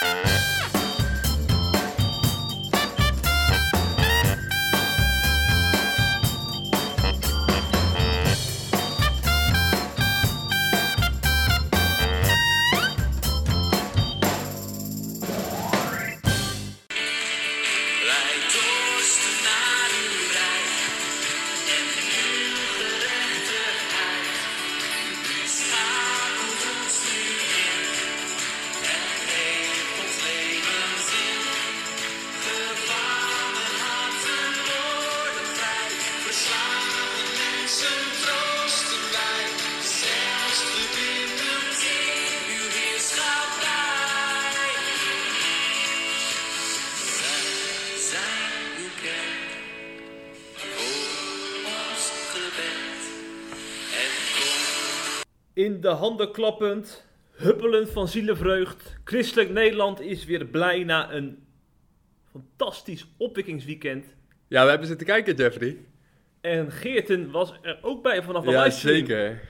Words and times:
Wij 0.00 0.49
En 52.56 54.10
kom 54.34 55.62
In 55.64 55.80
de 55.80 55.88
handen 55.88 56.32
klappend, 56.32 57.06
huppelend 57.30 57.90
van 57.90 58.08
zielenvreugd. 58.08 58.96
Christelijk 59.04 59.50
Nederland 59.50 60.00
is 60.00 60.24
weer 60.24 60.46
blij 60.46 60.84
na 60.84 61.12
een 61.12 61.44
fantastisch 62.30 63.06
opwekkingsweekend. 63.16 64.06
Ja, 64.48 64.62
we 64.64 64.70
hebben 64.70 64.88
zitten 64.88 65.06
kijken, 65.06 65.34
Jeffrey. 65.34 65.76
En 66.40 66.70
Geerten 66.72 67.30
was 67.30 67.54
er 67.62 67.78
ook 67.82 68.02
bij 68.02 68.22
vanaf 68.22 68.44
de 68.44 68.50
Ja, 68.50 68.62
livestream. 68.62 68.96
zeker. 68.96 69.40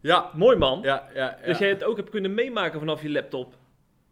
Ja, 0.00 0.30
Mooi 0.34 0.56
man. 0.56 0.80
ja, 0.82 1.08
ja. 1.14 1.38
ja. 1.40 1.46
Dus 1.46 1.58
jij 1.58 1.68
het 1.68 1.84
ook 1.84 1.96
hebt 1.96 2.10
kunnen 2.10 2.34
meemaken 2.34 2.78
vanaf 2.78 3.02
je 3.02 3.10
laptop. 3.10 3.54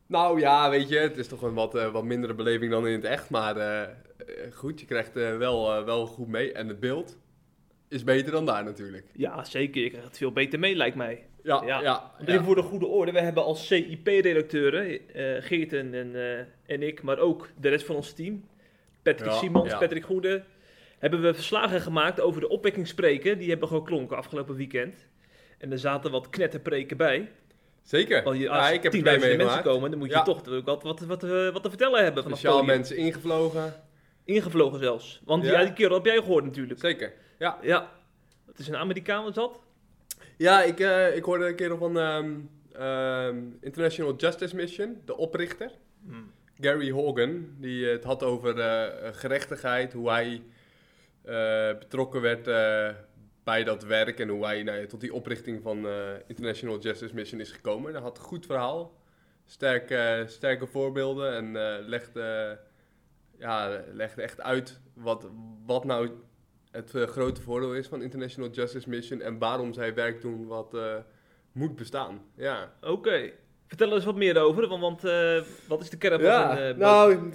Nou 0.06 0.40
ja, 0.40 0.70
weet 0.70 0.88
je, 0.88 0.98
het 0.98 1.16
is 1.16 1.28
toch 1.28 1.42
een 1.42 1.54
wat, 1.54 1.74
eh, 1.74 1.92
wat 1.92 2.04
mindere 2.04 2.34
beleving 2.34 2.70
dan 2.70 2.86
in 2.86 2.92
het 2.94 3.04
echt. 3.04 3.30
Maar 3.30 3.56
eh, 3.56 3.82
eh, 3.82 3.88
goed, 4.52 4.80
je 4.80 4.86
krijgt 4.86 5.12
wel, 5.12 5.84
wel 5.84 6.06
goed 6.06 6.28
mee. 6.28 6.52
En 6.52 6.68
het 6.68 6.80
beeld 6.80 7.18
is 7.90 8.04
beter 8.04 8.32
dan 8.32 8.46
daar 8.46 8.64
natuurlijk. 8.64 9.06
Ja, 9.12 9.44
zeker. 9.44 9.82
Je 9.82 9.88
krijgt 9.88 10.06
het 10.06 10.18
veel 10.18 10.32
beter 10.32 10.58
mee, 10.58 10.74
lijkt 10.76 10.96
mij. 10.96 11.24
Ja, 11.42 11.62
Ja. 11.66 11.80
ja. 11.80 12.42
voor 12.42 12.54
de 12.54 12.62
goede 12.62 12.86
orde, 12.86 13.12
we 13.12 13.20
hebben 13.20 13.44
als 13.44 13.66
CIP-redacteuren, 13.66 15.08
eh 15.14 15.42
Geerten 15.42 15.94
en, 15.94 16.14
eh, 16.14 16.38
en 16.74 16.82
ik, 16.82 17.02
maar 17.02 17.18
ook 17.18 17.48
de 17.60 17.68
rest 17.68 17.86
van 17.86 17.96
ons 17.96 18.12
team, 18.12 18.44
Patrick 19.02 19.30
Ja, 19.30 19.36
Simons. 19.36 19.78
Patrick 19.78 20.04
Goede, 20.04 20.42
hebben 20.98 21.22
we 21.22 21.34
verslagen 21.34 21.80
gemaakt 21.80 22.20
over 22.20 22.40
de 22.40 22.48
opwekkingsspreken. 22.48 23.38
Die 23.38 23.50
hebben 23.50 23.68
geklonken 23.68 24.16
afgelopen 24.16 24.54
weekend. 24.56 25.08
En 25.58 25.72
er 25.72 25.78
zaten 25.78 26.10
wat 26.10 26.30
knetterpreken 26.30 26.96
bij. 26.96 27.30
Zeker. 27.82 28.22
Want 28.22 28.36
je, 28.36 28.42
ja, 28.42 28.58
als 28.58 28.70
ik 28.70 28.82
heb 28.82 28.92
er 28.92 28.98
10.000 28.98 29.18
twee 29.20 29.36
mensen 29.36 29.62
komen, 29.62 29.90
dan 29.90 29.98
moet 29.98 30.08
je 30.10 30.22
toch 30.22 30.48
ook 30.48 30.64
wat, 30.66 30.82
wat, 30.82 31.00
wat, 31.00 31.24
eh, 31.24 31.52
wat 31.52 31.62
te 31.62 31.68
vertellen 31.68 32.04
hebben. 32.04 32.22
Speciaal 32.22 32.62
mensen 32.64 32.96
ingevlogen. 32.96 33.74
Ingevlogen 34.24 34.78
zelfs. 34.78 35.20
Want 35.24 35.44
ja. 35.44 35.64
die 35.64 35.72
kerel 35.72 35.94
heb 35.94 36.04
jij 36.04 36.16
gehoord 36.16 36.44
natuurlijk. 36.44 36.80
Zeker. 36.80 37.12
Ja, 37.40 37.58
Ja. 37.62 37.90
Het 38.46 38.58
is 38.58 38.68
een 38.68 38.76
Amerikaan, 38.76 39.24
was 39.24 39.34
dat? 39.34 39.60
ja 40.36 40.62
ik, 40.62 40.80
eh, 40.80 41.16
ik 41.16 41.24
hoorde 41.24 41.48
een 41.48 41.54
kerel 41.54 41.76
van 41.76 41.98
ehm, 41.98 42.38
ehm, 42.72 43.38
International 43.60 44.16
Justice 44.16 44.56
Mission, 44.56 45.02
de 45.04 45.16
oprichter. 45.16 45.70
Gary 46.60 46.90
Hogan, 46.90 47.48
die 47.58 47.86
het 47.86 48.04
had 48.04 48.22
over 48.22 48.60
eh, 48.60 49.08
gerechtigheid, 49.12 49.92
hoe 49.92 50.10
hij 50.10 50.42
eh, 51.22 51.78
betrokken 51.78 52.20
werd 52.20 52.44
bij 53.44 53.64
dat 53.64 53.84
werk 53.84 54.18
en 54.18 54.28
hoe 54.28 54.44
hij 54.44 54.62
nou 54.62 54.86
tot 54.86 55.00
die 55.00 55.14
oprichting 55.14 55.62
van 55.62 55.86
International 56.26 56.78
Justice 56.78 57.14
Mission 57.14 57.40
is 57.40 57.52
gekomen. 57.52 57.92
Hij 57.92 58.02
had 58.02 58.18
een 58.18 58.24
goed 58.24 58.46
verhaal, 58.46 58.92
sterke, 59.46 60.24
sterke 60.26 60.66
voorbeelden 60.66 61.34
en 61.34 61.52
legde, 61.88 62.58
ja, 63.38 63.82
legde 63.92 64.22
echt 64.22 64.40
uit 64.40 64.80
wat, 64.94 65.28
wat 65.66 65.84
nou 65.84 66.10
het 66.70 66.94
eh, 66.94 67.02
grote 67.02 67.42
voordeel 67.42 67.74
is 67.74 67.86
van 67.86 68.02
International 68.02 68.50
Justice 68.50 68.88
Mission 68.88 69.20
en 69.20 69.38
waarom 69.38 69.72
zij 69.72 69.94
werk 69.94 70.20
doen 70.20 70.46
wat 70.46 70.74
eh, 70.74 70.94
moet 71.52 71.76
bestaan. 71.76 72.20
Ja. 72.34 72.72
Oké. 72.80 73.32
Vertel 73.66 73.88
er 73.88 73.94
eens 73.94 74.04
wat 74.04 74.16
meer 74.16 74.38
over, 74.38 74.68
want, 74.68 74.80
want 74.80 75.04
eh, 75.04 75.42
wat 75.68 75.80
is 75.80 75.90
de 75.90 75.96
kern 75.96 76.20
van 76.20 76.28
Ja, 76.28 76.72
nou, 76.76 77.30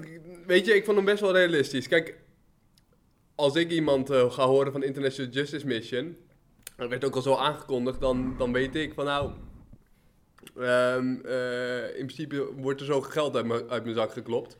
weet 0.45 0.65
je, 0.65 0.75
ik 0.75 0.85
vond 0.85 0.97
hem 0.97 1.05
best 1.05 1.21
wel 1.21 1.33
realistisch. 1.33 1.87
Kijk, 1.87 2.19
als 3.35 3.55
ik 3.55 3.71
iemand 3.71 4.09
ga 4.09 4.45
horen 4.45 4.71
van 4.71 4.83
International 4.83 5.31
Justice 5.31 5.67
Mission, 5.67 6.17
dat 6.77 6.89
werd 6.89 7.05
ook 7.05 7.15
al 7.15 7.21
zo 7.21 7.35
aangekondigd, 7.35 7.99
dan, 7.99 8.35
dan 8.37 8.53
weet 8.53 8.75
ik 8.75 8.93
van 8.93 9.05
nou, 9.05 9.31
ehm, 10.57 11.15
eh, 11.25 11.87
in 11.87 12.05
principe 12.05 12.49
wordt 12.55 12.79
er 12.79 12.85
zo 12.85 13.01
geld 13.01 13.35
uit 13.69 13.83
mijn 13.83 13.95
zak 13.95 14.11
geklopt. 14.11 14.57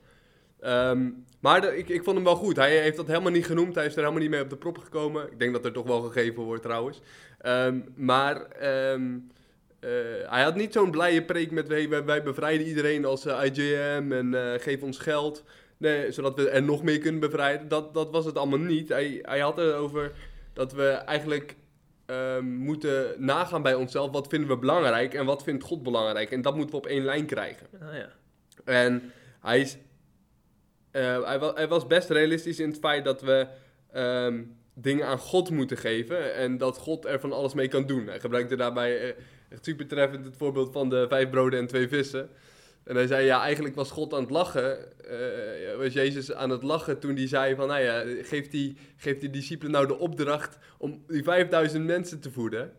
Ehm, 0.66 1.09
maar 1.40 1.62
de- 1.62 1.78
ik, 1.78 1.90
ik 1.90 2.03
vond 2.03 2.16
hem 2.16 2.26
wel 2.26 2.36
goed. 2.36 2.56
Hij 2.56 2.78
heeft 2.78 2.98
dat 2.98 3.08
helemaal 3.08 3.31
niet 3.31 3.46
genoemd. 3.46 3.76
Hij 3.76 3.86
is 3.86 3.92
er 3.92 4.00
helemaal 4.00 4.22
niet 4.22 4.30
mee 4.30 4.42
op 4.42 4.50
de 4.50 4.56
proppen 4.58 4.84
gekomen. 4.84 5.31
Ik 5.31 5.40
denk 5.40 5.53
dat 5.53 5.66
er 5.66 5.72
toch 5.72 5.86
wel 5.88 6.02
gegeven 6.02 6.44
wordt 6.44 6.62
trouwens. 6.64 7.02
Ehm, 7.42 7.80
maar 7.96 8.42
ehm, 8.46 9.18
eh, 9.80 9.90
hij 10.26 10.44
had 10.44 10.56
niet 10.56 10.74
zo'n 10.74 10.92
blije 10.92 11.24
preek 11.24 11.52
met 11.52 11.68
wij, 11.68 12.06
wij 12.06 12.24
bevrijden 12.24 12.68
iedereen 12.68 13.06
als 13.06 13.26
eh, 13.26 13.38
IJM 13.40 14.12
en 14.12 14.34
eh 14.34 14.62
geef 14.62 14.81
ons 14.84 14.98
geld. 14.98 15.44
Nee, 15.78 16.12
zodat 16.12 16.36
we 16.36 16.50
er 16.50 16.64
nog 16.64 16.84
meer 16.84 17.00
kunnen 17.00 17.22
bevrijden. 17.22 17.68
Dat, 17.68 17.94
dat 17.94 18.12
was 18.12 18.26
het 18.26 18.38
allemaal 18.38 18.59
niet. 18.59 18.90
Hij, 18.90 19.20
hij 19.22 19.40
had 19.40 19.58
het 19.58 19.74
over 19.74 20.12
dat 20.53 20.74
we 20.74 20.88
eigenlijk 20.88 21.56
moeten 22.42 23.14
nagaan 23.18 23.62
bij 23.62 23.74
onszelf. 23.74 24.12
Wat 24.12 24.28
vinden 24.28 24.50
we 24.50 24.58
belangrijk 24.58 25.14
en 25.14 25.26
wat 25.26 25.44
vindt 25.44 25.64
God 25.64 25.84
belangrijk? 25.84 26.32
En 26.32 26.42
dat 26.42 26.56
moeten 26.56 26.72
we 26.76 26.82
op 26.82 26.86
één 26.86 27.03
lijn 27.03 27.26
krijgen. 27.26 27.68
Ah, 27.82 27.94
ja. 27.97 28.09
En 28.66 29.12
hij, 29.42 29.59
is, 29.59 29.78
eh, 30.95 31.23
hij, 31.23 31.39
wa- 31.39 31.53
hij 31.53 31.67
was 31.67 31.88
best 31.88 32.09
realistisch 32.09 32.59
in 32.59 32.69
het 32.69 32.79
feit 32.79 33.03
dat 33.06 33.22
we 33.22 33.47
ehm, 33.91 34.44
dingen 34.73 35.06
aan 35.07 35.17
God 35.17 35.50
moeten 35.50 35.78
geven 35.78 36.33
en 36.35 36.57
dat 36.57 36.78
God 36.78 37.06
er 37.06 37.19
van 37.19 37.31
alles 37.31 37.53
mee 37.53 37.67
kan 37.67 37.85
doen. 37.85 38.07
Hij 38.07 38.19
gebruikte 38.19 38.56
daarbij 38.56 39.00
eh, 39.01 39.07
echt 39.50 39.66
super 39.66 39.88
treffend 39.88 40.25
het 40.25 40.38
voorbeeld 40.38 40.72
van 40.72 40.89
de 40.89 41.05
vijf 41.09 41.29
broden 41.29 41.59
en 41.59 41.67
twee 41.67 41.88
vissen. 41.88 42.29
En 42.84 42.95
hij 42.95 43.07
zei, 43.07 43.25
ja, 43.25 43.41
eigenlijk 43.41 43.75
was 43.75 43.91
God 43.91 44.13
aan 44.13 44.22
het 44.22 44.29
lachen, 44.29 44.78
eh, 45.09 45.78
was 45.78 45.94
Jezus 45.94 46.34
aan 46.34 46.50
het 46.50 46.63
lachen 46.63 47.00
toen 47.00 47.16
hij 47.16 47.28
zei 47.28 47.55
van, 47.55 47.67
nou 47.67 47.81
ja, 47.81 48.03
geef 48.23 48.47
die, 48.47 48.78
geef 48.97 49.17
die 49.17 49.29
discipelen 49.29 49.72
nou 49.72 49.88
de 49.88 49.97
opdracht 50.00 50.57
om 50.78 51.03
die 51.07 51.23
5000 51.23 51.85
mensen 51.85 52.19
te 52.19 52.31
voeden. 52.31 52.73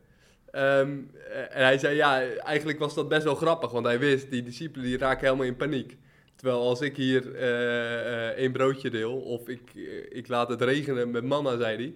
Ehm, 0.51 0.99
eh, 1.31 1.41
en 1.41 1.63
hij 1.65 1.79
zei, 1.79 1.97
ja, 1.97 2.23
eigenlijk 2.29 2.79
was 2.79 2.95
dat 2.95 3.09
best 3.09 3.25
wel 3.25 3.35
grappig, 3.35 3.71
want 3.71 3.87
hij 3.87 3.99
wist, 3.99 4.31
die 4.31 4.43
discipelen 4.43 4.87
die 4.87 4.99
raken 4.99 5.25
helemaal 5.25 5.47
in 5.47 5.57
paniek. 5.57 5.97
Terwijl 6.37 6.61
als 6.61 6.81
ik 6.81 6.97
hier 6.97 7.35
eh, 7.35 8.29
één 8.29 8.53
broodje 8.53 8.91
deel, 8.91 9.21
of 9.21 9.49
ik, 9.49 9.71
eh, 9.75 9.83
ik 10.09 10.29
laat 10.29 10.49
het 10.49 10.63
regenen 10.63 11.11
met 11.11 11.25
mama, 11.25 11.57
zei 11.59 11.77
hij, 11.77 11.95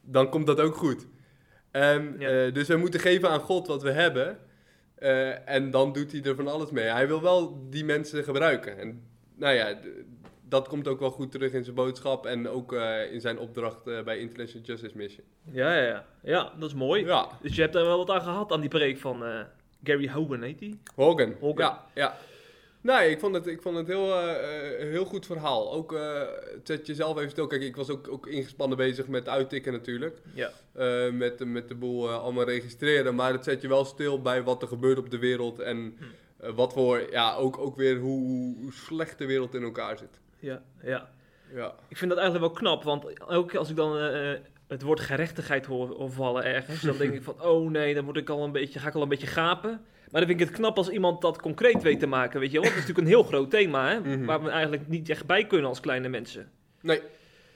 dan 0.00 0.28
komt 0.28 0.46
dat 0.46 0.60
ook 0.60 0.74
goed. 0.76 1.06
Ja. 1.72 2.50
dus 2.50 2.68
we 2.68 2.76
moeten 2.76 3.00
geven 3.00 3.30
aan 3.30 3.40
God 3.40 3.66
wat 3.66 3.82
we 3.82 3.90
hebben, 3.90 4.38
en 5.44 5.70
dan 5.70 5.92
doet 5.92 6.12
hij 6.12 6.22
er 6.22 6.34
van 6.34 6.48
alles 6.48 6.70
mee. 6.70 6.84
Hij 6.84 7.08
wil 7.08 7.22
wel 7.22 7.66
die 7.70 7.84
mensen 7.84 8.24
gebruiken. 8.24 8.78
En 8.78 9.02
nou 9.34 9.54
ja, 9.54 9.78
dat 10.48 10.68
komt 10.68 10.88
ook 10.88 11.00
wel 11.00 11.10
goed 11.10 11.32
terug 11.32 11.52
in 11.52 11.64
zijn 11.64 11.76
boodschap 11.76 12.26
en 12.26 12.48
ook 12.48 12.72
in 13.12 13.20
zijn 13.20 13.38
opdracht 13.38 13.84
bij 14.04 14.18
International 14.18 14.66
Justice 14.66 14.96
Mission. 14.96 15.26
Ja, 15.52 15.74
ja, 15.74 15.82
ja. 15.82 16.06
Ja, 16.22 16.52
dat 16.58 16.68
is 16.68 16.74
mooi. 16.74 17.04
Ja, 17.04 17.28
Dus 17.42 17.54
je 17.56 17.62
hebt 17.62 17.74
er 17.74 17.84
wel 17.84 17.98
wat 17.98 18.10
aan 18.10 18.22
gehad 18.22 18.52
aan 18.52 18.60
die 18.60 18.68
preek 18.70 18.98
van 18.98 19.22
Gary 19.82 20.10
Hogan, 20.10 20.42
heet 20.42 20.58
die? 20.58 20.80
Hogan. 20.94 21.34
Hogan. 21.40 21.64
Ja, 21.64 21.84
ja. 21.94 22.16
Nee, 22.86 23.10
ik 23.10 23.20
vond 23.20 23.34
het, 23.34 23.46
ik 23.46 23.62
vond 23.62 23.76
het 23.76 23.86
heel, 23.86 24.12
eh, 24.20 24.80
eh, 24.80 24.88
heel 24.90 25.04
goed 25.04 25.26
verhaal. 25.26 25.72
Ook 25.72 25.92
eh, 25.92 26.20
het 26.52 26.60
zet 26.66 26.86
jezelf 26.86 27.16
even 27.18 27.30
stil. 27.30 27.46
Kijk, 27.46 27.62
ik 27.62 27.76
was 27.76 27.90
ook, 27.90 28.08
ook 28.08 28.26
ingespannen 28.26 28.76
bezig 28.76 29.06
met 29.08 29.28
uittikken 29.28 29.72
natuurlijk. 29.72 30.18
Ja. 30.34 30.50
Eh, 30.72 31.10
met, 31.12 31.38
de- 31.38 31.46
met 31.46 31.68
de 31.68 31.74
boel 31.74 32.08
eh, 32.08 32.22
allemaal 32.22 32.44
registreren. 32.44 33.14
Maar 33.14 33.32
het 33.32 33.44
zet 33.44 33.62
je 33.62 33.68
wel 33.68 33.84
stil 33.84 34.22
bij 34.22 34.42
wat 34.42 34.62
er 34.62 34.68
gebeurt 34.68 34.98
op 34.98 35.10
de 35.10 35.18
wereld. 35.18 35.58
En 35.58 35.96
eh, 36.40 36.50
wat 36.54 36.72
voor, 36.72 37.06
ja, 37.10 37.34
ook, 37.34 37.58
ook 37.58 37.76
weer 37.76 37.98
hoe, 37.98 38.56
hoe 38.60 38.72
slecht 38.72 39.18
de 39.18 39.26
wereld 39.26 39.54
in 39.54 39.62
elkaar 39.62 39.98
zit. 39.98 40.20
Ja, 40.38 40.62
ja. 40.82 41.08
Ja. 41.54 41.74
Ik 41.88 41.96
vind 41.96 42.10
dat 42.10 42.18
eigenlijk 42.20 42.52
wel 42.52 42.62
knap, 42.62 42.82
want 42.84 43.28
ook 43.28 43.54
als 43.54 43.70
ik 43.70 43.76
dan 43.76 43.96
eh, 43.98 44.32
eh, 44.32 44.40
het 44.68 44.82
woord 44.82 45.00
gerechtigheid 45.00 45.66
hoor, 45.66 45.88
hoor 45.96 46.10
vallen 46.10 46.44
ergens, 46.44 46.80
dan 46.82 46.96
denk 46.96 47.12
ik 47.12 47.22
van, 47.22 47.42
oh 47.42 47.70
nee, 47.70 47.94
dan 47.94 48.04
word 48.04 48.16
ik 48.16 48.28
al 48.30 48.44
een 48.44 48.52
beetje, 48.52 48.78
ga 48.78 48.88
ik 48.88 48.94
al 48.94 49.02
een 49.02 49.08
beetje 49.08 49.26
gapen. 49.26 49.84
Maar 50.10 50.20
dan 50.20 50.30
vind 50.30 50.40
ik 50.40 50.46
het 50.46 50.56
knap 50.56 50.76
als 50.76 50.88
iemand 50.88 51.20
dat 51.20 51.40
concreet 51.40 51.82
weet 51.82 52.00
te 52.00 52.06
maken, 52.06 52.40
weet 52.40 52.50
je 52.50 52.60
wel. 52.60 52.62
Dat 52.70 52.72
is 52.72 52.80
natuurlijk 52.80 53.06
een 53.06 53.12
heel 53.14 53.22
groot 53.22 53.50
thema, 53.50 53.88
hè, 53.90 54.00
Mhm. 54.00 54.24
waar 54.24 54.42
we 54.42 54.50
eigenlijk 54.50 54.88
niet 54.88 55.08
echt 55.08 55.26
bij 55.26 55.46
kunnen 55.46 55.68
als 55.68 55.80
kleine 55.80 56.08
mensen. 56.08 56.50
Nee. 56.80 57.00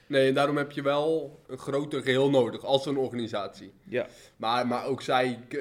Nee, 0.06 0.28
en 0.28 0.34
daarom 0.34 0.56
heb 0.56 0.70
je 0.72 0.82
wel 0.82 1.40
een 1.46 1.58
groter 1.58 2.02
geheel 2.02 2.30
nodig 2.30 2.64
als 2.64 2.86
een 2.86 2.96
organisatie. 2.96 3.72
Ja. 3.84 4.06
Maar, 4.36 4.66
maar 4.66 4.84
ook 4.86 5.02
zij 5.02 5.38
eh, 5.48 5.58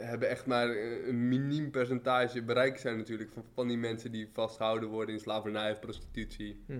hebben 0.00 0.28
echt 0.28 0.46
maar 0.46 0.68
een 1.08 1.28
miniem 1.28 1.70
percentage 1.70 2.42
bereikt 2.42 2.80
zijn 2.80 2.96
natuurlijk 2.96 3.30
van, 3.32 3.44
van 3.54 3.68
die 3.68 3.76
mensen 3.78 4.12
die 4.12 4.28
vastgehouden 4.32 4.88
worden 4.88 5.14
in 5.14 5.20
slavernij 5.20 5.70
of 5.72 5.80
prostitutie. 5.80 6.62
Mhm. 6.66 6.78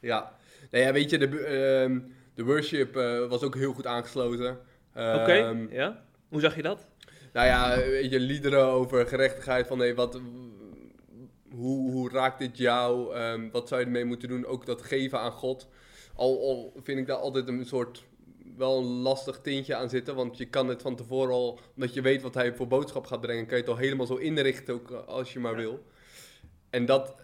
Ja, 0.00 0.32
nou 0.70 0.84
ja, 0.84 0.92
weet 0.92 1.10
je, 1.10 1.18
de, 1.18 1.38
ehm, 1.44 1.98
de 2.34 2.44
worship 2.44 2.96
eh, 2.96 3.26
was 3.26 3.42
ook 3.42 3.54
heel 3.54 3.72
goed 3.72 3.86
aangesloten. 3.86 4.50
Oké, 4.90 5.32
Ehm, 5.32 5.66
ja. 5.72 6.02
Hoe 6.28 6.40
zag 6.40 6.56
je 6.56 6.62
dat? 6.62 6.88
Nou 7.32 7.46
ja, 7.46 7.74
je, 7.84 8.20
liederen 8.20 8.66
over 8.66 9.06
gerechtigheid, 9.06 9.66
van 9.66 9.78
hey, 9.78 9.94
wat, 9.94 10.20
hoe, 11.50 11.90
hoe 11.90 12.10
raakt 12.10 12.38
dit 12.38 12.58
jou, 12.58 13.14
Ehm, 13.14 13.50
wat 13.50 13.68
zou 13.68 13.80
je 13.80 13.86
ermee 13.86 14.04
moeten 14.04 14.28
doen, 14.28 14.46
ook 14.46 14.66
dat 14.66 14.82
geven 14.82 15.20
aan 15.20 15.32
God. 15.32 15.68
Al, 16.14 16.40
al 16.40 16.80
vind 16.82 16.98
ik 16.98 17.06
daar 17.06 17.16
altijd 17.16 17.48
een 17.48 17.66
soort, 17.66 18.04
wel 18.56 18.78
een 18.78 18.84
lastig 18.84 19.40
tintje 19.40 19.74
aan 19.74 19.88
zitten, 19.88 20.14
want 20.14 20.38
je 20.38 20.44
kan 20.44 20.68
het 20.68 20.82
van 20.82 20.96
tevoren 20.96 21.32
al, 21.32 21.60
omdat 21.74 21.94
je 21.94 22.00
weet 22.00 22.22
wat 22.22 22.34
hij 22.34 22.54
voor 22.54 22.66
boodschap 22.66 23.06
gaat 23.06 23.20
brengen, 23.20 23.46
kan 23.46 23.56
je 23.56 23.62
het 23.62 23.72
al 23.72 23.78
helemaal 23.78 24.06
zo 24.06 24.14
inrichten, 24.16 24.74
ook 24.74 24.90
eh, 24.90 25.06
als 25.06 25.32
je 25.32 25.38
maar 25.38 25.56
wil. 25.56 25.84
En 26.70 26.86
dat, 26.86 27.14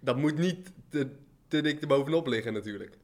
dat 0.00 0.16
moet 0.16 0.38
niet 0.38 0.72
te, 0.88 1.08
te 1.48 1.60
dik 1.60 1.80
erbovenop 1.80 2.26
liggen 2.26 2.52
natuurlijk. 2.52 2.98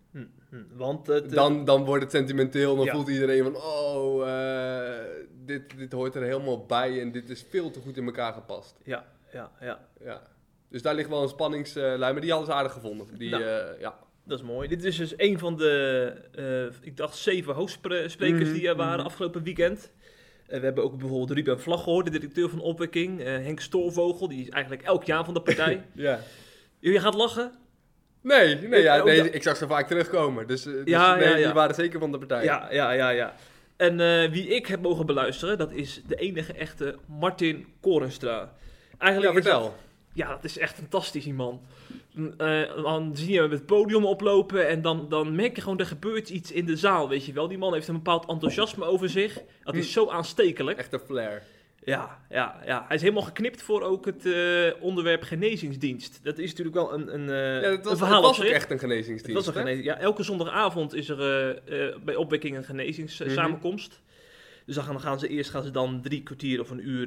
Want 0.76 1.06
het, 1.06 1.24
eh, 1.26 1.32
Dan, 1.32 1.64
dan 1.64 1.84
wordt 1.84 2.02
het 2.02 2.12
sentimenteel, 2.12 2.76
dan 2.76 2.84
Ja. 2.84 2.92
voelt 2.92 3.08
iedereen 3.08 3.42
van, 3.42 3.56
oh, 3.56 4.28
eh, 4.28 5.04
dit, 5.44 5.78
dit 5.78 5.92
hoort 5.92 6.14
er 6.14 6.22
helemaal 6.22 6.66
bij 6.66 7.00
en 7.00 7.12
dit 7.12 7.28
is 7.30 7.46
veel 7.50 7.70
te 7.70 7.80
goed 7.80 7.96
in 7.96 8.04
elkaar 8.04 8.32
gepast. 8.32 8.76
Ja, 8.84 9.06
ja, 9.32 9.50
ja. 9.60 9.88
Ja. 10.04 10.22
Dus 10.68 10.82
daar 10.82 10.94
ligt 10.94 11.08
wel 11.08 11.22
een 11.22 11.28
spanningslijn, 11.28 11.98
maar 12.00 12.20
die 12.20 12.30
hadden 12.30 12.48
ze 12.48 12.54
aardig 12.54 12.72
gevonden. 12.72 13.06
Die, 13.18 13.30
Nou. 13.30 13.42
eh, 13.42 13.80
ja. 13.80 13.98
Dat 14.24 14.38
is 14.38 14.44
mooi. 14.44 14.68
Dit 14.68 14.84
is 14.84 14.96
dus 14.96 15.14
een 15.16 15.38
van 15.38 15.56
de, 15.56 16.72
ik 16.80 16.96
dacht, 16.96 17.16
zeven 17.16 17.54
hoofdsprekers 17.54 18.16
Mhm, 18.16 18.52
die 18.52 18.68
er 18.68 18.76
waren 18.76 18.96
mhm. 18.96 19.06
afgelopen 19.06 19.42
weekend. 19.42 19.92
We 20.46 20.58
hebben 20.58 20.84
ook 20.84 20.98
bijvoorbeeld 20.98 21.30
Ruben 21.30 21.60
Vlag 21.60 21.82
gehoord, 21.82 22.04
de 22.04 22.10
directeur 22.10 22.48
van 22.48 22.60
Opwekking. 22.60 23.22
Henk 23.22 23.60
Stoorvogel, 23.60 24.28
die 24.28 24.40
is 24.42 24.48
eigenlijk 24.48 24.82
elk 24.82 25.04
jaar 25.04 25.24
van 25.24 25.34
de 25.34 25.40
partij. 25.42 25.84
ja. 25.94 26.20
Jullie 26.78 27.00
gaat 27.00 27.14
lachen? 27.14 27.52
Nee, 28.26 28.54
nee, 28.68 28.82
ja, 28.82 29.04
nee 29.04 29.22
dat- 29.22 29.34
ik 29.34 29.42
zag 29.42 29.56
ze 29.56 29.66
vaak 29.66 29.86
terugkomen. 29.88 30.46
Dus, 30.46 30.66
eh, 30.66 30.72
dus 30.72 30.82
Ja, 30.84 31.14
nee, 31.14 31.28
ja, 31.28 31.36
ja. 31.36 31.44
die 31.44 31.54
waren 31.54 31.74
zeker 31.74 32.00
van 32.00 32.12
de 32.12 32.18
partij. 32.18 32.44
Ja, 32.44 32.68
ja, 32.70 32.90
ja, 32.92 33.08
ja. 33.08 33.34
En 33.76 34.00
eh, 34.00 34.30
wie 34.30 34.48
ik 34.48 34.66
heb 34.66 34.80
mogen 34.82 35.06
beluisteren, 35.06 35.58
dat 35.58 35.72
is 35.72 36.02
de 36.06 36.14
enige 36.14 36.52
echte 36.52 36.96
Martin 37.18 37.66
Korenstra. 37.80 38.52
Eigenlijk 38.98 39.32
Ja, 39.32 39.38
is 39.38 39.44
dat- 39.44 39.54
vertel. 39.54 39.76
Ja, 40.12 40.28
dat 40.28 40.44
is 40.44 40.58
echt 40.58 40.74
fantastisch, 40.74 41.24
die 41.24 41.34
man. 41.34 41.60
Eh, 42.38 42.60
dan 42.82 43.16
zie 43.16 43.32
je 43.32 43.40
hem 43.40 43.50
het 43.50 43.66
podium 43.66 44.04
oplopen 44.04 44.68
en 44.68 44.82
dan, 44.82 45.06
dan 45.08 45.34
merk 45.34 45.56
je 45.56 45.62
gewoon, 45.62 45.78
er 45.78 45.86
gebeurt 45.86 46.28
iets 46.28 46.52
in 46.52 46.66
de 46.66 46.76
zaal, 46.76 47.08
weet 47.08 47.24
je 47.26 47.32
wel. 47.32 47.48
Die 47.48 47.58
man 47.58 47.72
heeft 47.72 47.88
een 47.88 47.94
bepaald 47.94 48.26
enthousiasme 48.28 48.84
over 48.84 49.08
zich. 49.08 49.38
Dat 49.62 49.74
is 49.74 49.86
Hm. 49.86 49.92
zo 49.92 50.08
aanstekelijk. 50.08 50.78
Echt 50.78 50.92
een 50.92 51.00
flair. 51.00 51.42
Ja, 51.86 52.18
ja, 52.30 52.60
ja. 52.64 52.84
Hij 52.86 52.96
is 52.96 53.02
helemaal 53.02 53.22
geknipt 53.22 53.62
voor 53.62 53.82
ook 53.82 54.04
het 54.04 54.26
eh, 54.26 54.82
onderwerp 54.82 55.22
genezingsdienst. 55.22 56.20
Dat 56.22 56.38
is 56.38 56.50
natuurlijk 56.50 56.76
wel 56.76 56.92
een, 56.92 57.14
een, 57.14 57.28
eh, 57.28 57.62
Ja, 57.62 57.70
het 57.70 57.84
was, 57.84 57.92
een 57.92 57.98
verhaal 57.98 58.16
het 58.16 58.26
was 58.26 58.38
op 58.38 58.44
ook 58.44 58.50
echt 58.50 58.70
een 58.70 58.78
genezingsdienst. 58.78 59.46
Was 59.46 59.46
een 59.46 59.52
hè? 59.52 59.60
genezing. 59.60 59.86
Ja, 59.86 59.98
elke 59.98 60.22
zondagavond 60.22 60.94
is 60.94 61.08
er 61.08 61.20
eh, 61.56 61.96
bij 62.04 62.14
opwekking 62.14 62.56
een 62.56 62.64
genezingssamenkomst. 62.64 64.00
Dus 64.64 64.74
dan 64.74 64.84
gaan, 64.84 65.00
gaan 65.00 65.18
ze 65.18 65.28
eerst 65.28 65.50
gaan 65.50 65.62
ze 65.62 65.70
dan 65.70 66.00
drie 66.02 66.22
kwartier 66.22 66.60
of 66.60 66.70
een 66.70 66.88
uur. 66.88 67.06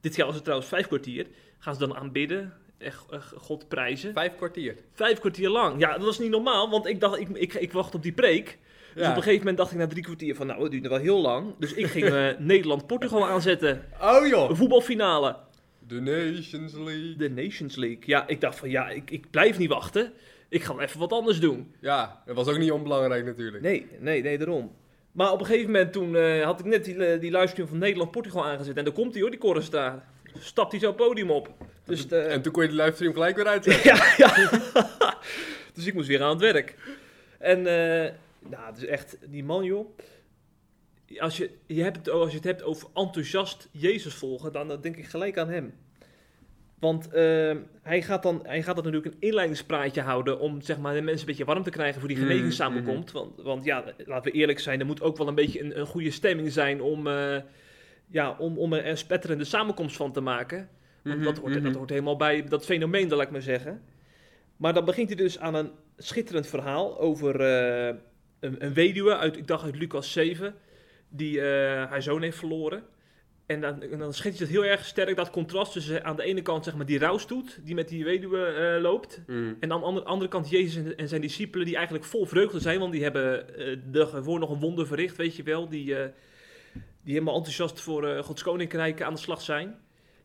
dit 0.00 0.16
jaar 0.16 0.26
was 0.26 0.34
het 0.34 0.44
trouwens 0.44 0.70
vijf 0.70 0.86
kwartier. 0.86 1.26
Gaan 1.58 1.74
ze 1.74 1.80
dan 1.80 1.96
aanbidden. 1.96 2.52
Echt 2.78 3.04
God 3.36 3.68
prijzen. 3.68 4.12
Vijf 4.12 4.36
kwartier. 4.36 4.76
Vijf 4.92 5.18
kwartier 5.18 5.48
lang. 5.48 5.80
Ja, 5.80 5.92
dat 5.92 6.04
was 6.04 6.18
niet 6.18 6.30
normaal, 6.30 6.70
want 6.70 6.86
ik 6.86 7.00
dacht, 7.00 7.18
ik, 7.18 7.28
ik, 7.28 7.54
ik 7.54 7.72
wacht 7.72 7.94
op 7.94 8.02
die 8.02 8.12
preek. 8.12 8.58
Dus 8.94 9.02
Ja. 9.02 9.10
op 9.10 9.16
een 9.16 9.22
gegeven 9.22 9.38
moment 9.38 9.56
dacht 9.56 9.72
ik 9.72 9.78
na 9.78 9.86
drie 9.86 10.02
kwartier 10.02 10.34
van, 10.34 10.46
nou, 10.46 10.62
het 10.62 10.70
duurde 10.70 10.88
wel 10.88 10.98
heel 10.98 11.20
lang. 11.20 11.54
Dus 11.58 11.74
ik 11.74 11.86
ging 11.86 12.04
eh, 12.06 12.26
Nederland-Portugal 12.38 13.26
aanzetten. 13.28 13.84
Oh 14.02 14.26
joh. 14.26 14.50
Een 14.50 14.56
voetbalfinale. 14.56 15.36
The 15.88 16.00
Nations 16.00 16.72
League. 16.74 17.14
De 17.16 17.30
Nations 17.30 17.76
League. 17.76 18.02
Ja, 18.06 18.26
ik 18.28 18.40
dacht 18.40 18.58
van, 18.58 18.70
ja, 18.70 18.88
ik, 18.88 19.10
ik 19.10 19.30
blijf 19.30 19.58
niet 19.58 19.68
wachten. 19.68 20.12
Ik 20.48 20.62
ga 20.62 20.74
wel 20.74 20.84
even 20.84 21.00
wat 21.00 21.12
anders 21.12 21.40
doen. 21.40 21.74
Ja, 21.80 22.22
dat 22.26 22.36
was 22.36 22.48
ook 22.48 22.58
niet 22.58 22.70
onbelangrijk 22.70 23.24
natuurlijk. 23.24 23.62
Nee, 23.62 23.86
nee, 24.00 24.22
nee, 24.22 24.38
daarom. 24.38 24.72
Maar 25.12 25.32
op 25.32 25.40
een 25.40 25.46
gegeven 25.46 25.70
moment 25.70 25.92
toen 25.92 26.16
eh, 26.16 26.44
had 26.44 26.60
ik 26.60 26.66
net 26.66 26.84
die, 26.84 27.04
eh, 27.04 27.20
die 27.20 27.30
livestream 27.30 27.68
van 27.68 27.78
Nederland-Portugal 27.78 28.44
aangezet. 28.46 28.76
En 28.76 28.84
daar 28.84 28.92
komt 28.92 29.12
hij 29.12 29.20
hoor, 29.22 29.30
die 29.30 29.40
Correstra. 29.40 30.04
Stapt 30.38 30.70
hij 30.70 30.80
zo 30.80 30.86
het 30.86 30.96
podium 30.96 31.30
op. 31.30 31.48
Dus, 31.84 32.06
eh, 32.08 32.32
En 32.32 32.42
toen 32.42 32.52
kon 32.52 32.62
je 32.62 32.68
de 32.68 32.74
livestream 32.74 33.12
gelijk 33.12 33.36
weer 33.36 33.46
uitzetten. 33.54 33.94
ja, 33.94 34.14
ja. 34.16 34.50
dus 35.74 35.86
ik 35.86 35.94
moest 35.94 36.08
weer 36.08 36.22
aan 36.22 36.30
het 36.30 36.40
werk. 36.40 36.74
En 37.38 37.66
nou, 38.38 38.66
het 38.66 38.76
is 38.76 38.84
echt, 38.84 39.18
die 39.30 39.44
man 39.44 39.64
joh. 39.64 39.98
Als 41.18 41.36
je, 41.36 41.50
je, 41.66 41.82
hebt 41.82 41.96
het, 41.96 42.08
als 42.08 42.30
je 42.30 42.36
het 42.36 42.44
hebt 42.44 42.62
over 42.62 42.88
enthousiast 42.94 43.68
Jezus 43.72 44.14
volgen, 44.14 44.52
dan, 44.52 44.68
dan 44.68 44.80
denk 44.80 44.96
ik 44.96 45.06
gelijk 45.06 45.38
aan 45.38 45.48
hem. 45.48 45.74
Want 46.78 47.08
eh, 47.10 47.56
hij, 47.82 48.02
gaat 48.02 48.22
dan, 48.22 48.40
hij 48.42 48.62
gaat 48.62 48.74
dan 48.74 48.84
natuurlijk 48.84 49.14
een 49.14 49.20
inleidingspraatje 49.20 50.00
houden 50.00 50.40
om 50.40 50.60
zeg 50.60 50.78
maar, 50.78 50.94
de 50.94 51.00
mensen 51.00 51.20
een 51.20 51.26
beetje 51.26 51.44
warm 51.44 51.62
te 51.62 51.70
krijgen 51.70 52.00
voor 52.00 52.08
die 52.08 52.18
Mm, 52.18 52.26
genezingssamenkomst. 52.26 53.12
Want, 53.12 53.42
want 53.42 53.64
ja, 53.64 53.84
laten 54.06 54.32
we 54.32 54.38
eerlijk 54.38 54.58
zijn, 54.58 54.80
er 54.80 54.86
moet 54.86 55.02
ook 55.02 55.16
wel 55.16 55.28
een 55.28 55.34
beetje 55.34 55.60
een, 55.60 55.78
een 55.78 55.86
goede 55.86 56.10
stemming 56.10 56.52
zijn 56.52 56.80
om, 56.80 57.06
eh, 57.06 57.36
ja, 58.06 58.36
om, 58.38 58.58
om 58.58 58.72
er 58.72 58.86
een 58.86 58.98
spetterende 58.98 59.44
samenkomst 59.44 59.96
van 59.96 60.12
te 60.12 60.20
maken. 60.20 60.68
Want 61.02 61.16
Mhm, 61.16 61.24
dat, 61.24 61.38
hoort, 61.38 61.54
mhm. 61.54 61.62
dat 61.62 61.74
hoort 61.74 61.90
helemaal 61.90 62.16
bij 62.16 62.44
dat 62.44 62.64
fenomeen, 62.64 63.08
dat 63.08 63.18
laat 63.18 63.26
ik 63.26 63.32
maar 63.32 63.42
zeggen. 63.42 63.82
Maar 64.56 64.74
dan 64.74 64.84
begint 64.84 65.08
hij 65.08 65.16
dus 65.16 65.38
aan 65.38 65.54
een 65.54 65.70
schitterend 65.96 66.46
verhaal 66.46 66.98
over 66.98 67.40
eh, 67.40 67.94
een, 68.40 68.64
een 68.64 68.72
weduwe 68.72 69.16
uit, 69.16 69.36
ik 69.36 69.46
dacht 69.46 69.64
uit 69.64 69.76
Lucas 69.76 70.12
7, 70.12 70.54
die 71.08 71.40
eh, 71.40 71.46
haar 71.90 72.02
zoon 72.02 72.22
heeft 72.22 72.38
verloren. 72.38 72.82
En 73.46 73.60
dan, 73.60 73.82
en 73.82 73.98
dan 73.98 74.14
schetst 74.14 74.38
hij 74.38 74.48
het 74.48 74.56
heel 74.56 74.70
erg 74.70 74.84
sterk, 74.84 75.16
dat 75.16 75.30
contrast 75.30 75.72
tussen 75.72 76.04
aan 76.04 76.16
de 76.16 76.22
ene 76.22 76.42
kant 76.42 76.64
zeg 76.64 76.76
maar 76.76 76.86
die 76.86 76.98
rouwstoet, 76.98 77.58
die 77.64 77.74
met 77.74 77.88
die 77.88 78.04
weduwe 78.04 78.44
eh, 78.44 78.82
loopt. 78.82 79.22
Mm. 79.26 79.56
En 79.60 79.72
aan 79.72 79.80
de 79.80 79.86
andere, 79.86 80.06
andere 80.06 80.30
kant 80.30 80.50
Jezus 80.50 80.84
en, 80.84 80.96
en 80.96 81.08
zijn 81.08 81.20
discipelen, 81.20 81.66
die 81.66 81.74
eigenlijk 81.76 82.04
vol 82.04 82.26
vreugde 82.26 82.60
zijn, 82.60 82.78
want 82.78 82.92
die 82.92 83.02
hebben 83.02 83.56
eh, 83.56 83.76
de 83.90 84.22
nog 84.24 84.50
een 84.50 84.60
wonder 84.60 84.86
verricht, 84.86 85.16
weet 85.16 85.36
je 85.36 85.42
wel. 85.42 85.68
Die, 85.68 85.96
eh, 85.96 86.08
die 87.08 87.12
helemaal 87.12 87.34
enthousiast 87.34 87.80
voor 87.80 88.08
eh, 88.08 88.22
Gods 88.22 88.42
Koninkrijk 88.42 89.02
aan 89.02 89.14
de 89.14 89.20
slag 89.20 89.42
zijn. 89.42 89.76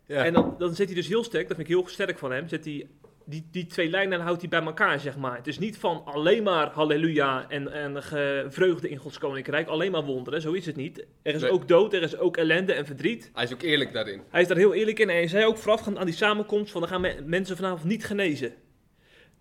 Ja. 0.06 0.26
En 0.26 0.34
dan, 0.34 0.56
dan 0.58 0.76
zet 0.76 0.86
hij 0.86 0.96
dus 0.96 1.08
heel 1.08 1.24
sterk, 1.24 1.48
dat 1.48 1.58
vind 1.58 1.70
ik 1.70 1.76
heel 1.76 1.88
sterk 1.88 2.18
van 2.18 2.32
hem, 2.32 2.48
zet 2.48 2.66
hij 2.66 2.88
die, 3.26 3.48
die 3.52 3.66
twee 3.66 3.90
lijnen 3.90 4.20
houdt 4.20 4.42
hij 4.42 4.50
bij 4.50 4.62
elkaar, 4.64 5.00
zeg 5.00 5.18
maar. 5.18 5.36
Het 5.38 5.48
is 5.48 5.60
niet 5.60 5.78
van 5.78 6.02
alleen 6.06 6.44
maar 6.44 6.70
halleluja 6.72 7.46
en, 7.50 7.72
en 7.72 8.04
ge- 8.04 8.46
vreugde 8.50 8.90
in 8.90 8.98
Gods 8.98 9.18
Koninkrijk, 9.18 9.68
alleen 9.68 9.92
maar 9.92 10.04
wonderen, 10.04 10.42
zo 10.42 10.52
is 10.52 10.66
het 10.66 10.76
niet. 10.76 11.06
Er 11.22 11.34
is 11.34 11.42
Nee. 11.42 11.52
ook 11.52 11.68
dood, 11.68 11.94
er 11.94 12.02
is 12.02 12.18
ook 12.18 12.38
ellende 12.38 12.74
en 12.74 12.86
verdriet. 12.86 13.30
Hij 13.34 13.44
is 13.44 13.54
ook 13.54 13.62
eerlijk 13.62 13.94
daarin. 13.94 14.22
Hij 14.30 14.42
is 14.42 14.48
daar 14.48 14.58
heel 14.58 14.74
eerlijk 14.74 15.00
in 15.00 15.10
en 15.10 15.16
hij 15.16 15.28
zei 15.28 15.46
ook 15.46 15.58
voorafgaand 15.58 15.98
aan 15.98 16.06
die 16.06 16.16
samenkomst 16.16 16.72
van, 16.72 16.82
dan 16.82 16.90
gaan 16.90 17.02
me- 17.02 17.22
mensen 17.26 17.56
vanavond 17.56 17.84
niet 17.84 18.06
genezen. 18.06 18.54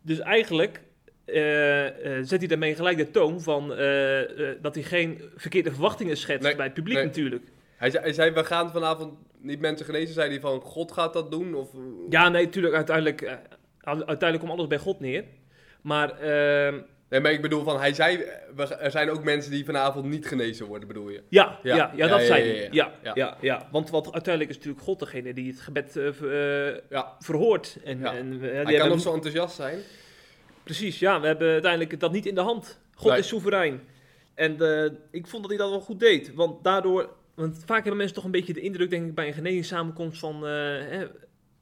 Dus 0.02 0.18
eigenlijk 0.18 0.80
eh, 1.24 1.86
eh, 2.18 2.24
zet 2.24 2.38
hij 2.38 2.48
daarmee 2.48 2.74
gelijk 2.74 2.96
de 2.96 3.10
toon 3.10 3.40
van 3.40 3.74
eh, 3.74 4.20
dat 4.60 4.74
hij 4.74 4.84
geen 4.84 5.20
verkeerde 5.36 5.70
verwachtingen 5.72 6.16
schetst 6.16 6.42
Nee, 6.46 6.56
bij 6.56 6.64
het 6.64 6.74
publiek 6.74 6.96
nee. 6.96 7.04
natuurlijk. 7.04 7.44
Hij 7.76 7.90
zei, 7.90 8.02
hij 8.02 8.12
zei, 8.12 8.30
we 8.30 8.44
gaan 8.44 8.70
vanavond 8.70 9.14
niet 9.40 9.60
mensen 9.60 9.86
genezen. 9.86 10.14
Zei 10.14 10.30
hij 10.30 10.40
van, 10.40 10.60
God 10.60 10.92
gaat 10.92 11.12
dat 11.12 11.30
doen? 11.30 11.54
Of, 11.54 11.68
Ja, 12.08 12.28
nee, 12.28 12.44
natuurlijk, 12.44 12.74
uiteindelijk, 12.74 13.38
uiteindelijk 13.84 14.38
komt 14.38 14.50
alles 14.52 14.66
bij 14.66 14.78
God 14.78 15.00
neer. 15.00 15.24
Maar 15.82 16.18
ehm, 16.18 16.80
Nee, 17.08 17.20
maar 17.20 17.32
ik 17.32 17.42
bedoel 17.42 17.64
van, 17.64 17.78
hij 17.78 17.92
zei, 17.94 18.24
er 18.80 18.90
zijn 18.90 19.10
ook 19.10 19.24
mensen 19.24 19.50
die 19.50 19.64
vanavond 19.64 20.04
niet 20.06 20.26
genezen 20.26 20.66
worden, 20.66 20.88
bedoel 20.88 21.08
je? 21.08 21.22
Ja, 21.28 21.58
Ja. 21.62 21.76
ja, 21.96 22.08
dat 22.08 22.20
ja, 22.20 22.26
zei 22.26 22.44
ja, 22.70 22.90
hij. 23.02 23.12
ja. 23.14 23.36
Ja, 23.40 23.68
Want 23.72 23.90
wat, 23.90 24.12
uiteindelijk 24.12 24.50
is 24.50 24.56
natuurlijk 24.56 24.84
God 24.84 24.98
degene 24.98 25.34
die 25.34 25.50
het 25.50 25.60
gebed 25.60 25.96
eh, 25.96 26.68
eh, 26.68 26.76
Ja. 26.90 27.16
verhoort. 27.18 27.78
En, 27.84 28.04
en, 28.04 28.30
die 28.30 28.40
Hij 28.40 28.54
hebben- 28.56 28.76
kan 28.78 28.88
nog 28.88 29.00
zo 29.00 29.14
enthousiast 29.14 29.54
zijn. 29.56 29.78
Precies, 30.62 30.98
ja. 30.98 31.20
We 31.20 31.26
hebben 31.26 31.48
uiteindelijk 31.52 32.00
dat 32.00 32.12
niet 32.12 32.26
in 32.26 32.34
de 32.34 32.40
hand. 32.40 32.80
God 32.94 33.10
Nee. 33.10 33.18
is 33.20 33.28
soeverein. 33.28 33.80
En 34.34 34.60
eh, 34.60 34.90
ik 35.10 35.26
vond 35.26 35.42
dat 35.42 35.50
hij 35.50 35.60
dat 35.60 35.70
wel 35.70 35.80
goed 35.80 36.00
deed. 36.00 36.34
Want 36.34 36.64
daardoor... 36.64 37.08
Want 37.34 37.62
vaak 37.66 37.78
hebben 37.78 37.96
mensen 37.96 38.14
toch 38.16 38.24
een 38.24 38.30
beetje 38.30 38.52
de 38.52 38.60
indruk, 38.60 38.90
denk 38.90 39.06
ik, 39.06 39.14
bij 39.14 39.26
een 39.26 39.32
genezingssamenkomst 39.34 40.18
van... 40.20 40.34
eh, 40.34 40.50
hè, 40.88 41.06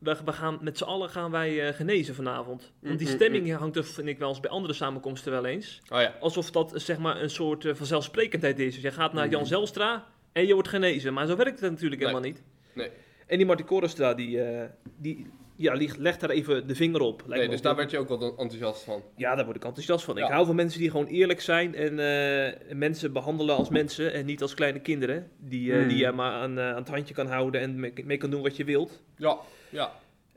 we, 0.01 0.33
gaan, 0.33 0.59
met 0.61 0.79
z'n 0.79 0.85
allen 0.85 1.09
gaan 1.09 1.31
wij 1.31 1.67
eh, 1.69 1.75
genezen 1.75 2.15
vanavond. 2.15 2.73
Want 2.81 2.99
die 2.99 3.07
Mm, 3.07 3.13
mm, 3.15 3.21
stemming 3.21 3.55
hangt 3.57 3.77
er, 3.77 3.85
vind 3.85 4.09
ik 4.09 4.19
wel 4.19 4.29
eens, 4.29 4.41
bij 4.41 4.51
andere 4.51 4.75
samenkomsten 4.75 5.33
wel 5.33 5.45
eens. 5.45 5.81
Oh 5.89 6.01
ja. 6.01 6.15
Alsof 6.21 6.51
dat 6.51 6.73
zeg 6.75 6.99
maar 6.99 7.23
een 7.23 7.31
soort 7.31 7.65
eh, 7.65 7.75
vanzelfsprekendheid 7.75 8.59
is. 8.59 8.75
Dus 8.75 8.83
je 8.83 8.91
gaat 8.91 9.13
naar. 9.13 9.29
Jan 9.29 9.47
Zelstra 9.47 10.07
en 10.33 10.47
je 10.47 10.53
wordt 10.55 10.69
genezen. 10.69 11.13
Maar 11.15 11.27
zo 11.27 11.37
werkt 11.37 11.61
het 11.61 11.71
natuurlijk 11.71 12.01
Nee. 12.01 12.11
helemaal 12.11 12.31
niet. 12.31 12.43
Nee. 12.75 12.89
En 13.27 13.37
die 13.37 13.47
Martin 13.47 13.67
Korrestra, 13.67 14.15
die, 14.15 14.43
eh, 14.43 14.69
die 14.97 15.27
ja, 15.57 15.75
legt 15.99 16.21
daar 16.21 16.31
even 16.31 16.67
de 16.67 16.75
vinger 16.75 17.01
op. 17.01 17.25
Nee, 17.27 17.49
dus 17.49 17.61
daar 17.61 17.63
wel- 17.63 17.75
werd 17.81 17.91
je 17.91 17.99
ook 17.99 18.09
wel 18.09 18.21
enthousiast 18.39 18.83
van. 18.83 19.03
Ja, 19.17 19.35
daar 19.35 19.45
word 19.45 19.57
ik 19.57 19.65
enthousiast 19.65 20.05
van. 20.05 20.19
Ik 20.19 20.25
hou 20.25 20.47
van 20.47 20.55
mensen 20.55 20.81
die 20.81 20.91
gewoon 20.91 21.07
eerlijk 21.07 21.41
zijn 21.41 21.75
en 21.75 21.99
eh, 21.99 22.75
mensen 22.77 23.13
behandelen 23.13 23.57
als 23.57 23.69
mensen 23.69 24.13
en 24.13 24.27
niet 24.27 24.43
als 24.43 24.55
kleine 24.55 24.81
kinderen. 24.81 25.31
Die, 25.39 25.73
eh, 25.73 25.79
Hmm. 25.79 25.89
die 25.89 25.99
je 25.99 26.13
maar 26.13 26.33
aan, 26.33 26.59
eh, 26.59 26.69
aan 26.71 26.77
het 26.77 26.89
handje 26.89 27.15
kan 27.15 27.27
houden 27.27 27.61
en 27.61 27.81
mee, 27.81 27.93
mee 28.05 28.17
kan 28.17 28.31
doen 28.31 28.43
wat 28.43 28.57
je 28.57 28.65
wilt. 28.65 29.03
Ja, 29.17 29.37
ja. 29.71 29.93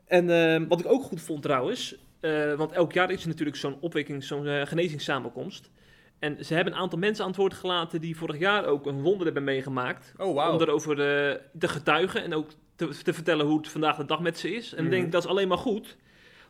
En 0.06 0.30
eh, 0.30 0.62
wat 0.68 0.80
ik 0.80 0.86
ook 0.86 1.02
goed 1.02 1.20
vond 1.20 1.42
trouwens, 1.42 1.96
eh, 2.20 2.54
want 2.54 2.72
elk 2.72 2.92
jaar 2.92 3.10
is 3.10 3.22
er 3.22 3.28
natuurlijk 3.28 3.56
zo'n 3.56 3.76
opwekking, 3.80 4.24
zo'n 4.24 4.46
eh, 4.46 4.66
genezingssamenkomst. 4.66 5.70
En 6.18 6.44
ze 6.44 6.54
hebben 6.54 6.72
een 6.72 6.78
aantal 6.78 6.98
mensen 6.98 7.24
aan 7.24 7.30
het 7.30 7.38
woord 7.40 7.54
gelaten 7.54 8.00
die 8.00 8.16
vorig 8.16 8.38
jaar 8.38 8.64
ook 8.64 8.86
een 8.86 9.02
wonder 9.02 9.24
hebben 9.24 9.44
meegemaakt. 9.44 10.12
Oh, 10.16 10.34
wauw. 10.34 10.54
Om 10.54 10.60
erover 10.60 10.90
eh, 11.00 11.40
te 11.58 11.68
getuigen 11.68 12.22
en 12.22 12.34
ook 12.34 12.50
te, 12.76 12.88
te 13.02 13.12
vertellen 13.12 13.46
hoe 13.46 13.56
het 13.56 13.68
vandaag 13.68 13.96
de 13.96 14.04
dag 14.04 14.20
met 14.20 14.38
ze 14.38 14.54
is. 14.54 14.72
En 14.74 14.84
Mhm. 14.84 14.92
ik 14.92 15.00
denk, 15.00 15.12
dat 15.12 15.24
is 15.24 15.30
alleen 15.30 15.48
maar 15.48 15.58
goed. 15.58 15.96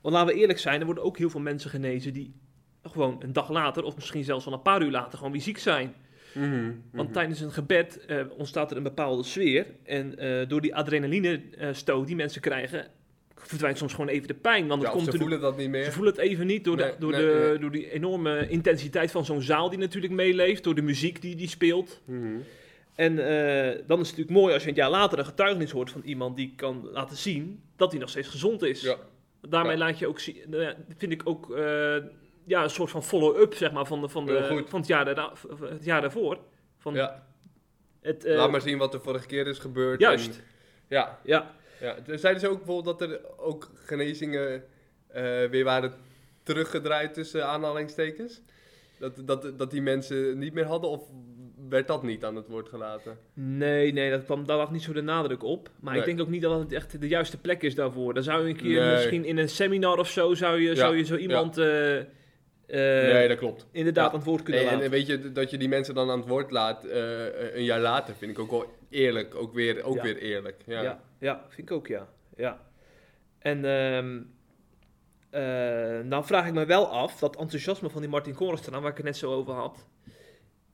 Want 0.02 0.14
laten 0.14 0.34
we 0.34 0.40
eerlijk 0.40 0.58
zijn, 0.58 0.80
er 0.80 0.86
worden 0.86 1.04
ook 1.04 1.18
heel 1.18 1.30
veel 1.30 1.40
mensen 1.40 1.70
genezen 1.70 2.12
die 2.12 2.34
gewoon 2.82 3.16
een 3.22 3.32
dag 3.32 3.50
later, 3.50 3.82
of 3.84 3.94
misschien 3.94 4.24
zelfs 4.24 4.44
wel 4.44 4.54
een 4.54 4.62
paar 4.62 4.82
uur 4.82 4.90
later, 4.90 5.16
gewoon 5.18 5.32
weer 5.32 5.40
ziek 5.40 5.58
zijn. 5.58 5.94
Mhm, 6.34 6.72
Want 6.92 7.08
mhm. 7.08 7.12
tijdens 7.12 7.40
een 7.40 7.52
gebed 7.52 8.04
eh, 8.06 8.18
ontstaat 8.36 8.70
er 8.70 8.76
een 8.76 8.82
bepaalde 8.82 9.22
sfeer. 9.22 9.66
En 9.82 10.18
eh, 10.18 10.48
door 10.48 10.60
die 10.60 10.74
adrenaline-stoot 10.74 12.06
die 12.06 12.16
mensen 12.16 12.40
krijgen, 12.40 12.86
verdwijnt 13.34 13.78
soms 13.78 13.92
gewoon 13.92 14.08
even 14.08 14.28
de 14.28 14.34
pijn. 14.34 14.66
Want 14.66 14.82
het 14.82 14.90
Ja, 14.92 14.96
komt 14.98 15.12
ze 15.12 15.18
voelen 15.18 15.40
dat 15.40 15.56
niet 15.56 15.68
meer. 15.70 15.84
ze 15.84 15.92
voelen 15.92 16.12
het 16.12 16.22
even 16.22 16.46
niet 16.46 16.64
door, 16.64 16.76
Nee, 16.76 16.90
de, 16.90 16.96
door, 16.98 17.10
nee, 17.10 17.20
de, 17.20 17.46
nee. 17.48 17.58
door 17.58 17.70
die 17.70 17.90
enorme 17.90 18.48
intensiteit 18.48 19.10
van 19.10 19.24
zo'n 19.24 19.42
zaal 19.42 19.70
die 19.70 19.78
natuurlijk 19.78 20.12
meeleeft. 20.12 20.64
Door 20.64 20.74
de 20.74 20.82
muziek 20.82 21.22
die 21.22 21.36
die 21.36 21.48
speelt. 21.48 22.00
Mhm. 22.04 22.36
En 22.94 23.18
eh, 23.18 23.64
dan 23.86 24.00
is 24.00 24.08
het 24.08 24.16
natuurlijk 24.18 24.30
mooi 24.30 24.54
als 24.54 24.62
je 24.62 24.68
een 24.68 24.74
jaar 24.74 24.90
later 24.90 25.18
een 25.18 25.24
getuigenis 25.24 25.70
hoort 25.70 25.90
van 25.90 26.02
iemand 26.04 26.36
die 26.36 26.52
kan 26.56 26.88
laten 26.92 27.16
zien 27.16 27.62
dat 27.76 27.90
hij 27.90 28.00
nog 28.00 28.08
steeds 28.08 28.28
gezond 28.28 28.62
is. 28.62 28.80
Ja. 28.80 28.96
Daarmee 29.48 29.72
Ja. 29.72 29.78
laat 29.78 29.98
je 29.98 30.06
ook 30.06 30.20
zien, 30.20 30.36
nou 30.46 30.74
vind 30.96 31.12
ik 31.12 31.22
ook 31.24 31.56
eh, 31.56 31.96
ja, 32.44 32.62
een 32.62 32.70
soort 32.70 32.90
van 32.90 33.02
follow-up 33.02 33.54
zeg 33.54 33.72
maar, 33.72 33.86
van, 33.86 34.00
de, 34.00 34.08
van, 34.08 34.26
de, 34.26 34.64
van 34.66 34.78
het, 34.78 34.88
jaar 34.88 35.04
daarna, 35.04 35.32
het 35.60 35.84
jaar 35.84 36.00
daarvoor. 36.00 36.38
Van 36.78 36.94
ja. 36.94 37.26
het, 38.00 38.24
eh, 38.24 38.36
Laat 38.36 38.50
maar 38.50 38.60
zien 38.60 38.78
wat 38.78 38.94
er 38.94 39.00
vorige 39.00 39.26
keer 39.26 39.46
is 39.46 39.58
gebeurd. 39.58 40.00
Juist. 40.00 40.36
En, 40.36 40.44
ja, 40.88 41.18
Ja, 41.24 41.54
ja. 41.80 41.96
Er 42.06 42.18
Zeiden 42.18 42.42
ze 42.42 42.48
ook 42.48 42.64
bijvoorbeeld 42.64 42.98
dat 42.98 43.10
er 43.10 43.20
ook 43.38 43.70
genezingen 43.74 44.64
eh, 45.06 45.22
weer 45.44 45.64
waren 45.64 45.92
teruggedraaid 46.42 47.14
tussen 47.14 47.46
aanhalingstekens? 47.46 48.42
Dat, 48.98 49.22
dat, 49.26 49.58
dat 49.58 49.70
die 49.70 49.82
mensen 49.82 50.38
niet 50.38 50.54
meer 50.54 50.64
hadden? 50.66 50.90
Of 50.90 51.02
werd 51.68 51.86
dat 51.86 52.02
niet 52.02 52.24
aan 52.24 52.36
het 52.36 52.48
woord 52.48 52.68
gelaten? 52.68 53.18
Nee, 53.34 53.92
nee, 53.92 54.10
dat 54.10 54.24
kwam, 54.24 54.46
daar 54.46 54.56
lag 54.56 54.70
niet 54.70 54.82
zo 54.82 54.92
de 54.92 55.02
nadruk 55.02 55.42
op. 55.42 55.70
Maar 55.80 55.96
ik 55.96 56.04
denk 56.04 56.20
ook 56.20 56.28
niet 56.28 56.42
dat 56.42 56.58
het 56.58 56.72
echt 56.72 57.00
de 57.00 57.08
juiste 57.08 57.40
plek 57.40 57.62
is 57.62 57.74
daarvoor. 57.74 58.14
Dan 58.14 58.22
zou 58.22 58.42
je 58.42 58.48
een 58.48 58.56
keer 58.56 58.80
Nee. 58.80 58.92
misschien 58.92 59.24
in 59.24 59.38
een 59.38 59.48
seminar 59.48 59.98
of 59.98 60.08
zo, 60.08 60.34
zou 60.34 60.60
je, 60.60 60.68
Ja, 60.68 60.74
zou 60.74 60.96
je 60.96 61.04
zo 61.04 61.16
iemand 61.16 61.58
eh, 61.58 61.96
eh, 62.66 62.78
nee, 63.12 63.28
dat 63.28 63.38
klopt. 63.38 63.66
inderdaad 63.72 64.04
Ja. 64.06 64.10
aan 64.12 64.16
het 64.18 64.28
woord 64.28 64.42
kunnen 64.42 64.60
Nee, 64.62 64.70
laten. 64.70 64.84
en 64.86 64.90
weet 64.90 65.06
je, 65.06 65.32
dat 65.32 65.50
je 65.50 65.56
die 65.58 65.68
mensen 65.68 65.94
dan 65.94 66.10
aan 66.10 66.18
het 66.18 66.28
woord 66.28 66.50
laat 66.50 66.84
eh, 66.84 67.54
een 67.54 67.64
jaar 67.64 67.80
later, 67.80 68.14
vind 68.14 68.30
ik 68.30 68.38
ook 68.38 68.50
wel 68.50 68.72
eerlijk. 68.90 69.34
Ook 69.34 69.54
weer, 69.54 69.82
ook 69.82 69.94
Ja. 69.96 70.02
weer 70.02 70.16
eerlijk. 70.18 70.62
Ja. 70.66 70.82
Ja. 70.82 71.02
ja, 71.18 71.44
vind 71.48 71.70
ik 71.70 71.76
ook, 71.76 71.86
ja. 71.86 72.08
ja. 72.36 72.60
En 73.38 73.64
eh, 75.30 76.00
nou 76.04 76.24
vraag 76.24 76.46
ik 76.46 76.52
me 76.52 76.64
wel 76.66 76.86
af, 76.88 77.18
dat 77.18 77.36
enthousiasme 77.36 77.90
van 77.90 78.00
die 78.00 78.10
Martin 78.10 78.34
Korenstraat, 78.34 78.80
waar 78.80 78.90
ik 78.90 78.96
het 78.96 79.06
net 79.06 79.16
zo 79.16 79.32
over 79.32 79.52
had. 79.54 79.86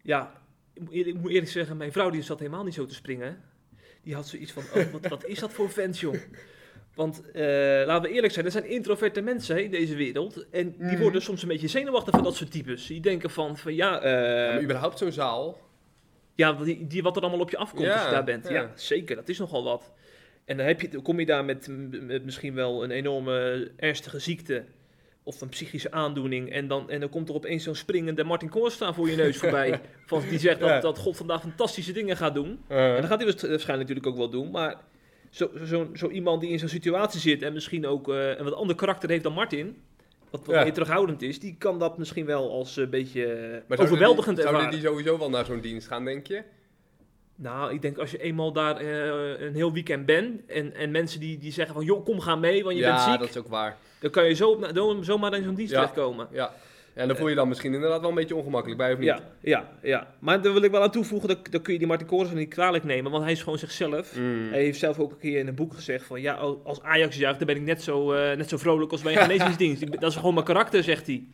Ja, 0.02 0.32
ik 0.72 0.82
moet 0.82 0.92
eerlijk, 0.92 1.16
ik 1.16 1.22
moet 1.22 1.30
eerlijk 1.30 1.50
zeggen, 1.50 1.76
mijn 1.76 1.92
vrouw 1.92 2.10
die 2.10 2.22
zat 2.22 2.38
helemaal 2.38 2.64
niet 2.64 2.74
zo 2.74 2.86
te 2.86 2.94
springen. 2.94 3.42
Die 4.02 4.14
had 4.14 4.28
zoiets 4.28 4.52
van, 4.52 4.62
oh, 4.74 4.90
wat, 4.92 5.06
wat 5.08 5.24
is 5.26 5.38
dat 5.38 5.52
voor 5.52 5.70
vent, 5.70 5.98
joh? 5.98 6.14
Want 6.94 7.30
eh, 7.30 7.42
laten 7.86 8.02
we 8.02 8.14
eerlijk 8.14 8.32
zijn, 8.32 8.44
er 8.44 8.50
zijn 8.50 8.68
introverte 8.68 9.20
mensen 9.20 9.54
hè, 9.56 9.60
in 9.62 9.70
deze 9.70 9.94
wereld. 9.96 10.46
En 10.50 10.70
die 10.78 10.86
Mhm. 10.86 11.00
worden 11.00 11.22
soms 11.22 11.42
een 11.42 11.48
beetje 11.48 11.68
zenuwachtig 11.68 12.14
van 12.14 12.24
dat 12.24 12.34
soort 12.36 12.50
types. 12.50 12.86
Die 12.86 13.00
denken 13.00 13.30
van, 13.30 13.56
van 13.56 13.74
ja, 13.74 14.00
eh, 14.00 14.10
Ja, 14.12 14.52
maar 14.52 14.62
überhaupt 14.62 14.98
zo'n 14.98 15.12
zaal. 15.12 15.58
ja, 16.34 16.52
die, 16.52 16.86
die, 16.86 17.02
wat 17.02 17.16
er 17.16 17.22
allemaal 17.22 17.40
op 17.40 17.50
je 17.50 17.56
afkomt 17.56 17.86
Ja, 17.86 17.92
als 17.94 18.04
je 18.04 18.10
daar 18.10 18.24
bent. 18.24 18.48
Ja. 18.48 18.54
ja. 18.54 18.70
zeker. 18.74 19.16
Dat 19.16 19.28
is 19.28 19.38
nogal 19.38 19.64
wat. 19.64 19.92
En 20.44 20.56
dan, 20.56 20.66
heb 20.66 20.80
je, 20.80 20.88
dan 20.88 21.02
kom 21.02 21.20
je 21.20 21.26
daar 21.26 21.44
met, 21.44 21.66
met 21.90 22.24
misschien 22.24 22.54
wel 22.54 22.84
een 22.84 22.90
enorme 22.90 23.70
ernstige 23.76 24.18
ziekte 24.18 24.64
of 25.22 25.40
een 25.40 25.48
psychische 25.48 25.90
aandoening. 25.90 26.50
En 26.52 26.68
dan, 26.68 26.90
en 26.90 27.00
dan 27.00 27.08
komt 27.08 27.28
er 27.28 27.34
opeens 27.34 27.64
zo'n 27.64 27.74
springende 27.74 28.24
Martin 28.24 28.48
Koorstra 28.48 28.92
voor 28.92 29.10
je 29.10 29.16
neus 29.16 29.36
voorbij. 29.42 29.80
van, 30.06 30.22
die 30.28 30.38
zegt 30.38 30.60
dat, 30.60 30.68
Ja. 30.68 30.80
dat 30.80 30.98
God 30.98 31.16
vandaag 31.16 31.40
fantastische 31.40 31.92
dingen 31.92 32.16
gaat 32.16 32.34
doen. 32.34 32.60
Uh, 32.68 32.94
En 32.94 33.00
dat 33.00 33.10
gaat 33.10 33.18
hij 33.18 33.26
waarsch- 33.28 33.42
waarschijnlijk 33.48 33.88
natuurlijk 33.88 34.06
ook 34.06 34.16
wel 34.16 34.30
doen. 34.30 34.50
Maar 34.50 34.76
zo, 35.30 35.50
zo, 35.64 35.88
zo 35.94 36.08
iemand 36.08 36.40
die 36.40 36.50
in 36.50 36.58
zo'n 36.58 36.68
situatie 36.68 37.20
zit 37.20 37.42
en 37.42 37.52
misschien 37.52 37.86
ook 37.86 38.08
eh, 38.08 38.28
een 38.38 38.44
wat 38.44 38.54
ander 38.54 38.76
karakter 38.76 39.10
heeft 39.10 39.22
dan 39.22 39.32
Martin... 39.32 39.82
Wat, 40.30 40.44
wat 40.46 40.54
Ja. 40.56 40.62
meer 40.62 40.72
terughoudend 40.72 41.22
is, 41.22 41.38
die 41.40 41.54
kan 41.58 41.78
dat 41.78 41.98
misschien 41.98 42.26
wel 42.26 42.50
als 42.50 42.76
een 42.76 42.90
beetje 42.90 43.24
eh, 43.26 43.30
maar 43.50 43.60
zouden 43.66 43.86
overweldigend 43.86 44.36
die, 44.36 44.44
zouden 44.44 44.64
ervaren. 44.66 44.80
die 44.82 44.88
sowieso 44.90 45.18
wel 45.18 45.30
naar 45.30 45.44
zo'n 45.44 45.60
dienst 45.60 45.86
gaan, 45.86 46.04
denk 46.04 46.26
je? 46.26 46.42
Nou, 47.34 47.72
ik 47.74 47.82
denk 47.82 47.98
als 47.98 48.10
je 48.10 48.18
eenmaal 48.22 48.52
daar 48.52 48.76
eh, 48.76 49.46
een 49.46 49.54
heel 49.54 49.72
weekend 49.72 50.06
bent 50.06 50.46
en, 50.46 50.74
en 50.74 50.90
mensen 50.90 51.20
die, 51.20 51.38
die 51.38 51.52
zeggen 51.52 51.74
van 51.74 51.84
joh, 51.84 52.04
kom 52.04 52.20
ga 52.20 52.36
mee, 52.36 52.62
want 52.64 52.76
je 52.76 52.82
bent 52.82 52.94
ja, 52.94 53.10
ziek, 53.10 53.18
dat 53.20 53.28
is 53.28 53.36
ook 53.36 53.48
waar. 53.48 53.76
dan 54.00 54.10
kan 54.10 54.24
je 54.26 54.34
zo, 54.34 54.50
op- 54.50 54.70
zo- 54.74 55.02
zomaar 55.02 55.34
in 55.34 55.44
zo'n 55.44 55.54
dienst 55.54 55.72
Ja. 55.72 55.78
terechtkomen. 55.78 56.28
Ja. 56.32 56.54
En 56.94 57.08
dan 57.08 57.16
voel 57.16 57.24
je 57.24 57.30
je 57.30 57.38
dan 57.38 57.48
misschien 57.48 57.74
inderdaad 57.74 58.00
wel 58.00 58.08
een 58.08 58.14
beetje 58.14 58.34
ongemakkelijk 58.34 58.78
bij, 58.78 58.92
of 58.92 58.98
niet? 58.98 59.08
Ja, 59.08 59.20
ja, 59.40 59.70
ja. 59.82 60.14
Maar 60.18 60.42
daar 60.42 60.52
wil 60.52 60.62
ik 60.62 60.70
wel 60.70 60.82
aan 60.82 60.90
toevoegen, 60.90 61.28
dat, 61.28 61.38
dat 61.50 61.62
kun 61.62 61.72
je 61.72 61.78
die 61.78 61.88
Martin 61.88 62.06
Koolhaas 62.06 62.32
niet 62.32 62.48
kwalijk 62.48 62.84
nemen, 62.84 63.10
want 63.10 63.22
hij 63.22 63.32
is 63.32 63.42
gewoon 63.42 63.58
zichzelf. 63.58 64.16
Mm. 64.16 64.48
Hij 64.50 64.62
heeft 64.62 64.78
zelf 64.78 64.98
ook 64.98 65.10
een 65.10 65.18
keer 65.18 65.38
in 65.38 65.46
een 65.46 65.54
boek 65.54 65.74
gezegd 65.74 66.06
van 66.06 66.20
ja, 66.20 66.34
als 66.64 66.82
Ajax 66.82 67.16
juicht, 67.16 67.38
dan 67.38 67.46
ben 67.46 67.56
ik 67.56 67.62
net 67.62 67.82
zo, 67.82 68.12
eh, 68.12 68.36
net 68.36 68.48
zo 68.48 68.56
vrolijk 68.56 68.92
als 68.92 69.02
bij 69.02 69.12
een 69.12 69.22
genezingsdienst. 69.30 70.00
Dat 70.00 70.10
is 70.10 70.16
gewoon 70.16 70.34
mijn 70.34 70.46
karakter, 70.46 70.82
zegt 70.82 71.06
hij. 71.06 71.24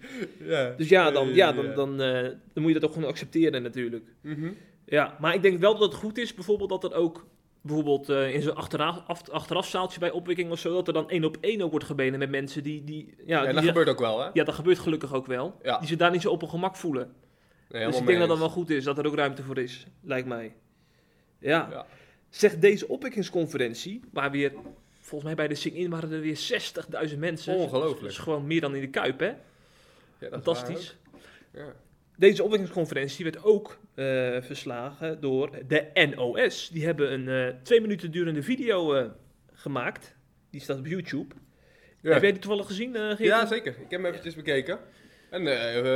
Ja. 0.45 0.75
Dus 0.77 0.89
ja, 0.89 1.11
dan, 1.11 1.35
ja, 1.35 1.53
dan, 1.53 1.75
dan, 1.75 2.01
eh, 2.01 2.23
dan 2.23 2.63
moet 2.63 2.67
je 2.67 2.79
dat 2.79 2.85
ook 2.85 2.93
gewoon 2.93 3.09
accepteren 3.09 3.63
natuurlijk. 3.63 4.05
Mhm. 4.21 4.49
Ja, 4.87 5.17
maar 5.21 5.35
ik 5.35 5.43
denk 5.43 5.61
wel 5.61 5.73
dat 5.73 5.93
het 5.93 6.01
goed 6.01 6.19
is, 6.19 6.35
bijvoorbeeld 6.35 6.69
dat 6.71 6.85
er 6.85 6.95
ook, 6.95 7.27
bijvoorbeeld 7.66 8.08
eh, 8.08 8.35
in 8.35 8.42
zo'n 8.42 8.54
achteraf, 8.54 9.02
af- 9.06 9.28
achterafzaaltje 9.30 9.99
bij 10.00 10.11
opwekking 10.11 10.50
of 10.50 10.58
zo, 10.58 10.73
dat 10.73 10.87
er 10.87 10.92
dan 10.92 11.11
één 11.11 11.25
op 11.25 11.37
één 11.40 11.61
ook 11.62 11.70
wordt 11.70 11.87
gebeden 11.87 12.18
met 12.18 12.30
mensen 12.30 12.62
die, 12.62 12.85
die 12.85 13.14
ja, 13.25 13.25
Ja, 13.40 13.44
die, 13.44 13.54
dat 13.54 13.64
gebeurt 13.64 13.88
ook 13.88 13.99
wel, 13.99 14.20
hè? 14.20 14.28
ja, 14.32 14.44
dat 14.44 14.54
gebeurt 14.54 14.78
gelukkig 14.78 15.14
ook 15.14 15.26
wel, 15.26 15.56
Ja. 15.62 15.78
die 15.78 15.88
zich 15.88 15.96
daar 15.96 16.11
niet 16.11 16.23
zo 16.23 16.30
op 16.30 16.40
hun 16.40 16.50
gemak 16.50 16.76
voelen. 16.76 17.12
Nee, 17.68 17.87
dus 17.87 17.99
ik 17.99 18.06
denk 18.06 18.18
dat 18.18 18.28
dat 18.28 18.38
wel 18.38 18.49
goed 18.49 18.70
is, 18.70 18.85
dat 18.85 18.99
er 18.99 19.06
ook 19.06 19.14
ruimte 19.14 19.42
voor 19.42 19.58
is, 19.58 19.87
lijkt 20.02 20.28
mij. 20.28 20.54
Ja. 21.38 21.68
Ja. 21.70 21.87
Zeg, 22.30 22.58
deze 22.58 22.88
opwekkingsconferentie, 22.88 24.00
waar 24.12 24.30
weer, 24.30 24.52
volgens 25.00 25.23
mij 25.25 25.35
bij 25.35 25.49
de 25.49 25.54
Sing-In 25.54 25.90
waren 25.90 26.12
er 26.12 26.20
weer 26.20 26.37
60.000 27.08 27.18
mensen. 27.18 27.54
Ongelooflijk. 27.54 28.00
Dat 28.00 28.11
is 28.11 28.18
gewoon 28.18 28.46
meer 28.46 28.61
dan 28.61 28.75
in 28.75 28.80
de 28.80 28.88
Kuip, 28.90 29.20
hè? 29.20 29.26
Ja, 29.26 29.35
dat 30.18 30.30
Fantastisch. 30.30 30.96
Ja. 31.52 31.73
Deze 32.16 32.42
opwekkingsconferentie 32.42 33.25
werd 33.25 33.44
ook 33.44 33.78
eh, 33.94 34.04
verslagen 34.40 35.20
door 35.20 35.50
de 35.66 36.11
NOS. 36.14 36.68
Die 36.73 36.85
hebben 36.85 37.12
een 37.12 37.28
eh, 37.28 37.54
twee 37.62 37.80
minuten 37.80 38.11
durende 38.11 38.42
video 38.42 38.94
eh, 38.94 39.06
gemaakt. 39.52 40.16
Die 40.50 40.61
staat 40.61 40.78
op 40.78 40.87
YouTube. 40.87 41.35
Ja. 42.00 42.12
Heb 42.12 42.23
jij 42.23 42.30
die 42.32 42.40
toevallig 42.40 42.66
gezien? 42.66 43.16
Ja, 43.18 43.46
zeker. 43.46 43.73
Ik 43.73 43.90
heb 43.90 44.00
hem 44.00 44.06
eventjes 44.06 44.35
bekeken. 44.35 44.78
En 45.30 45.44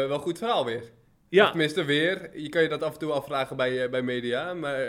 wel 0.08 0.18
goed 0.18 0.38
verhaal 0.38 0.64
weer. 0.64 0.80
Of 0.80 0.88
Ja, 1.28 1.48
tenminste 1.48 1.84
weer. 1.84 2.30
Je 2.40 2.48
kan 2.48 2.62
je 2.62 2.68
dat 2.68 2.82
af 2.82 2.92
en 2.92 2.98
toe 2.98 3.12
afvragen 3.12 3.56
bij, 3.56 3.90
bij 3.90 4.02
media, 4.02 4.54
maar 4.54 4.80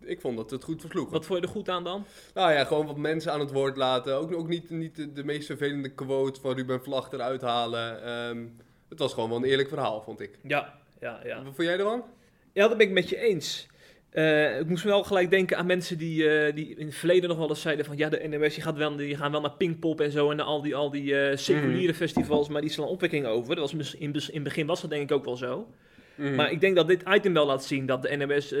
ik 0.00 0.20
vond 0.20 0.36
dat 0.36 0.50
het 0.50 0.64
goed 0.64 0.80
versloeg. 0.80 1.10
wat 1.10 1.26
vond 1.26 1.40
je 1.40 1.46
er 1.46 1.52
goed 1.52 1.68
aan 1.68 1.84
dan? 1.84 2.06
Nou 2.34 2.52
ja, 2.52 2.64
gewoon 2.64 2.86
wat 2.86 2.96
mensen 2.96 3.32
aan 3.32 3.40
het 3.40 3.52
woord 3.52 3.76
laten. 3.76 4.16
Ook, 4.16 4.34
ook 4.34 4.48
niet, 4.48 4.70
niet 4.70 4.96
de, 4.96 5.12
de 5.12 5.24
meest 5.24 5.46
vervelende 5.46 5.94
quote 5.94 6.40
van 6.40 6.54
Ruben 6.54 6.82
Vlag 6.82 7.12
eruit 7.12 7.42
halen. 7.42 8.04
Ehm, 8.04 8.46
het 8.92 9.00
was 9.00 9.14
gewoon 9.14 9.28
wel 9.28 9.38
een 9.38 9.44
eerlijk 9.44 9.68
verhaal, 9.68 10.02
vond 10.02 10.20
ik. 10.20 10.38
Ja, 10.42 10.78
ja, 11.00 11.20
ja. 11.24 11.36
Wat 11.36 11.54
vond 11.54 11.68
jij 11.68 11.78
ervan? 11.78 12.04
Ja, 12.52 12.68
dat 12.68 12.76
ben 12.76 12.86
ik 12.86 12.92
met 12.92 13.08
je 13.08 13.16
eens. 13.16 13.66
Eh, 14.10 14.58
ik 14.58 14.66
moest 14.66 14.84
wel 14.84 15.02
gelijk 15.02 15.30
denken 15.30 15.56
aan 15.56 15.66
mensen 15.66 15.98
die, 15.98 16.28
eh, 16.28 16.54
die 16.54 16.74
in 16.76 16.86
het 16.86 16.94
verleden 16.94 17.28
nog 17.28 17.38
wel 17.38 17.48
eens 17.48 17.60
zeiden 17.60 17.84
van... 17.84 17.96
Ja, 17.96 18.08
de 18.08 18.28
NOS 18.28 18.54
die 18.54 18.62
gaat 18.62 18.76
wel, 18.76 18.96
die 18.96 19.16
gaan 19.16 19.32
wel 19.32 19.40
naar 19.40 19.56
Pinkpop 19.56 20.00
en 20.00 20.10
zo 20.10 20.30
en 20.30 20.36
naar 20.36 20.46
al 20.46 20.62
die, 20.62 20.74
al 20.74 20.90
die 20.90 21.18
eh, 21.18 21.36
seculiere 21.36 21.94
festivals, 21.94 22.48
maar 22.48 22.60
die 22.60 22.70
slaan 22.70 22.88
opwekking 22.88 23.26
over. 23.26 23.56
Dat 23.56 23.72
was, 23.72 23.94
in, 23.94 24.12
in 24.12 24.14
het 24.32 24.42
begin 24.42 24.66
was 24.66 24.80
dat 24.80 24.90
denk 24.90 25.02
ik 25.10 25.16
ook 25.16 25.24
wel 25.24 25.36
zo. 25.36 25.68
Mhm. 26.14 26.34
Maar 26.34 26.50
ik 26.50 26.60
denk 26.60 26.76
dat 26.76 26.88
dit 26.88 27.02
item 27.08 27.32
wel 27.32 27.46
laat 27.46 27.64
zien 27.64 27.86
dat 27.86 28.02
de 28.02 28.16
NMS 28.16 28.54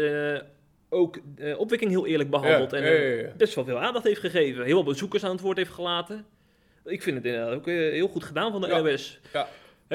ook 0.88 1.18
opwekking 1.56 1.90
heel 1.90 2.06
eerlijk 2.06 2.30
behandelt. 2.30 2.70
Ja, 2.70 2.76
en 2.76 2.84
ja, 2.84 2.90
ja, 2.90 3.22
ja. 3.22 3.32
best 3.36 3.54
wel 3.54 3.64
veel 3.64 3.78
aandacht 3.78 4.04
heeft 4.04 4.20
gegeven. 4.20 4.64
Heel 4.64 4.82
veel 4.82 4.92
bezoekers 4.92 5.24
aan 5.24 5.30
het 5.30 5.40
woord 5.40 5.56
heeft 5.56 5.70
gelaten. 5.70 6.24
Ik 6.84 7.02
vind 7.02 7.16
het 7.16 7.24
inderdaad 7.24 7.54
ook 7.54 7.66
heel 7.66 8.08
goed 8.08 8.24
gedaan 8.24 8.52
van 8.52 8.60
de 8.60 8.66
NOS. 8.66 9.20
ja. 9.32 9.48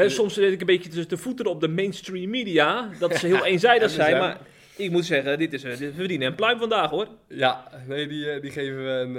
Soms 0.05 0.33
zit 0.33 0.51
ik 0.51 0.59
een 0.59 0.65
beetje 0.65 0.89
tussen 0.89 1.09
de 1.09 1.17
voeten 1.17 1.45
op 1.45 1.61
de 1.61 1.67
mainstream 1.67 2.29
media. 2.29 2.89
Dat 2.99 3.15
ze 3.15 3.27
heel 3.27 3.45
eenzijdig 3.53 3.89
zijn. 3.89 4.17
Maar 4.17 4.37
ik 4.75 4.91
moet 4.91 5.05
zeggen, 5.05 5.37
dit 5.37 5.53
is, 5.53 5.63
eh, 5.63 5.69
dit, 5.69 5.79
we 5.79 5.93
verdienen 5.93 6.27
een 6.27 6.35
pluim 6.35 6.59
vandaag 6.59 6.89
hoor. 6.89 7.07
Ja, 7.27 7.67
nee, 7.87 8.07
die, 8.07 8.31
eh, 8.31 8.41
die 8.41 8.51
geven 8.51 8.83
we 8.83 8.89
een 8.89 9.17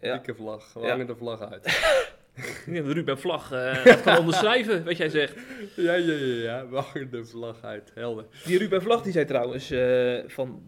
eh 0.00 0.12
dikke 0.12 0.34
vlag. 0.34 0.72
We 0.72 0.88
hangen 0.88 1.06
de 1.06 1.16
vlag 1.16 1.40
uit. 1.40 1.82
Ruben 2.94 3.18
Vlag 3.18 3.48
dat 3.84 4.02
kan 4.02 4.18
onderschrijven, 4.18 4.84
wat 4.84 4.96
jij 4.96 5.08
zegt. 5.08 5.34
ja, 5.76 5.94
ja, 5.94 6.12
ja, 6.12 6.42
ja. 6.42 6.68
We 6.68 6.76
hangen 6.76 7.10
de 7.10 7.24
vlag 7.24 7.56
uit. 7.62 7.90
Helder. 7.94 8.24
Die 8.44 8.58
Ruben 8.58 8.82
Vlag 8.82 9.02
die 9.02 9.12
zei 9.12 9.24
trouwens 9.24 9.72
van... 10.26 10.62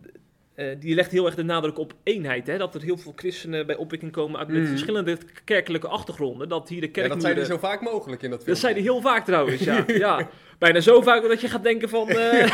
eh, 0.57 0.67
die 0.81 0.95
legt 0.95 1.11
heel 1.11 1.27
erg 1.27 1.35
de 1.35 1.43
nadruk 1.43 1.79
op 1.79 1.95
eenheid. 2.03 2.47
Hè? 2.47 2.59
Dat 2.59 2.75
er 2.75 2.83
heel 2.83 2.97
veel 2.97 3.13
christenen 3.17 3.67
bij 3.67 3.77
opwekking 3.77 4.13
komen 4.13 4.39
uit 4.39 4.49
met 4.49 4.57
Mhm. 4.61 4.67
verschillende 4.69 5.19
kerkelijke 5.45 5.89
achtergronden. 5.89 6.49
Dat 6.49 6.69
hier 6.69 6.81
de 6.81 6.87
Ja, 6.87 6.93
kerk 6.93 7.09
dat 7.09 7.23
zei 7.23 7.35
hij 7.35 7.45
zo 7.45 7.59
vaak 7.59 7.81
mogelijk 7.81 8.23
in 8.23 8.31
dat 8.31 8.39
film. 8.39 8.51
Dat 8.53 8.61
zei 8.63 8.73
hij 8.75 8.83
heel 8.83 9.01
vaak 9.01 9.25
trouwens, 9.25 9.65
ja. 9.65 9.85
ja. 10.07 10.29
Bijna 10.59 10.81
zo 10.81 11.01
vaak 11.03 11.23
dat 11.29 11.41
je 11.41 11.49
gaat 11.49 11.63
denken 11.63 11.89
van... 11.89 12.09
eh, 12.19 12.47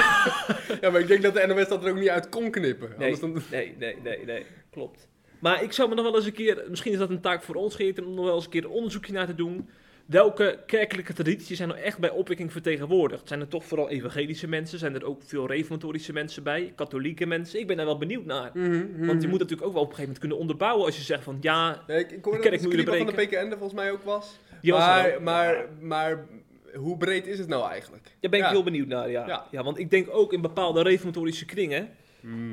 Ja, 0.81 0.91
maar 0.91 1.01
ik 1.01 1.07
denk 1.09 1.23
dat 1.23 1.35
de 1.35 1.47
NOS 1.47 1.69
dat 1.69 1.85
er 1.85 1.91
ook 1.91 1.99
niet 1.99 2.09
uit 2.09 2.29
kon 2.29 2.51
knippen. 2.51 2.89
nee, 2.89 3.13
Anders 3.13 3.21
dan... 3.21 3.43
nee, 3.51 3.75
nee, 3.79 3.97
nee, 4.03 4.25
nee, 4.25 4.47
klopt. 4.71 5.09
Maar 5.39 5.63
ik 5.63 5.73
zou 5.73 5.89
me 5.89 5.95
nog 5.95 6.05
wel 6.05 6.17
eens 6.17 6.27
een 6.27 6.33
keer... 6.33 6.63
Misschien 6.69 6.93
is 6.93 6.99
dat 6.99 7.11
een 7.11 7.21
taak 7.21 7.43
voor 7.43 7.55
ons, 7.55 7.75
Geert, 7.75 8.05
om 8.05 8.15
nog 8.15 8.25
wel 8.25 8.35
eens 8.35 8.45
een 8.45 8.51
keer 8.51 8.65
een 8.65 8.71
onderzoekje 8.71 9.13
naar 9.13 9.27
te 9.27 9.35
doen. 9.35 9.69
Welke 10.13 10.59
kerkelijke 10.67 11.13
tradities 11.13 11.57
zijn 11.57 11.69
nou 11.69 11.81
echt 11.81 11.99
bij 11.99 12.11
opwekking 12.11 12.53
vertegenwoordigd? 12.53 13.29
Zijn 13.29 13.41
er 13.41 13.49
toch 13.49 13.65
vooral 13.65 13.89
evangelische 13.89 14.49
mensen? 14.49 14.79
Zijn 14.79 14.95
er 14.95 15.05
ook 15.05 15.23
veel 15.25 15.47
reformatorische 15.47 16.13
mensen 16.13 16.43
bij? 16.43 16.73
Katholieke 16.77 17.27
mensen? 17.27 17.61
Ik 17.61 17.67
ben 17.67 17.77
daar 17.77 17.87
wel 17.87 17.99
benieuwd 17.99 18.25
naar. 18.25 18.51
Mhm, 18.55 19.07
Want 19.07 19.23
je 19.23 19.29
moet 19.29 19.39
natuurlijk 19.39 19.67
ook 19.67 19.73
wel 19.73 19.83
op 19.83 19.89
een 19.91 19.95
gegeven 19.95 20.01
moment 20.03 20.19
kunnen 20.19 20.39
onderbouwen 20.39 20.85
als 20.87 20.97
je 20.97 21.03
zegt 21.03 21.23
van 21.25 21.37
ja, 21.41 21.83
Ja, 21.87 21.95
ik, 21.95 22.11
ik 22.11 22.25
hoorde 22.25 22.39
De 22.39 22.51
dat 22.51 22.61
kerk 22.85 22.97
van 22.97 23.07
de. 23.07 23.27
PKN 23.27 23.35
er 23.37 23.59
volgens 23.59 23.73
mij 23.81 23.91
ook 23.93 24.03
was. 24.03 24.39
die 24.61 24.73
er 24.73 24.79
maar, 24.79 25.23
maar, 25.23 25.55
Ja. 25.57 25.67
maar 25.81 26.27
hoe 26.75 26.97
breed 26.97 27.27
is 27.27 27.39
het 27.39 27.49
nou 27.49 27.71
eigenlijk? 27.71 28.05
Daar 28.21 28.31
ben 28.31 28.41
ik 28.41 28.45
Ja. 28.47 28.51
heel 28.53 28.63
benieuwd 28.63 28.87
naar, 28.89 29.11
ja. 29.11 29.27
Ja. 29.27 29.47
ja. 29.51 29.63
Want 29.63 29.79
ik 29.79 29.91
denk 29.91 30.09
ook 30.11 30.33
in 30.33 30.41
bepaalde 30.41 30.83
reformatorische 30.83 31.45
kringen 31.45 31.89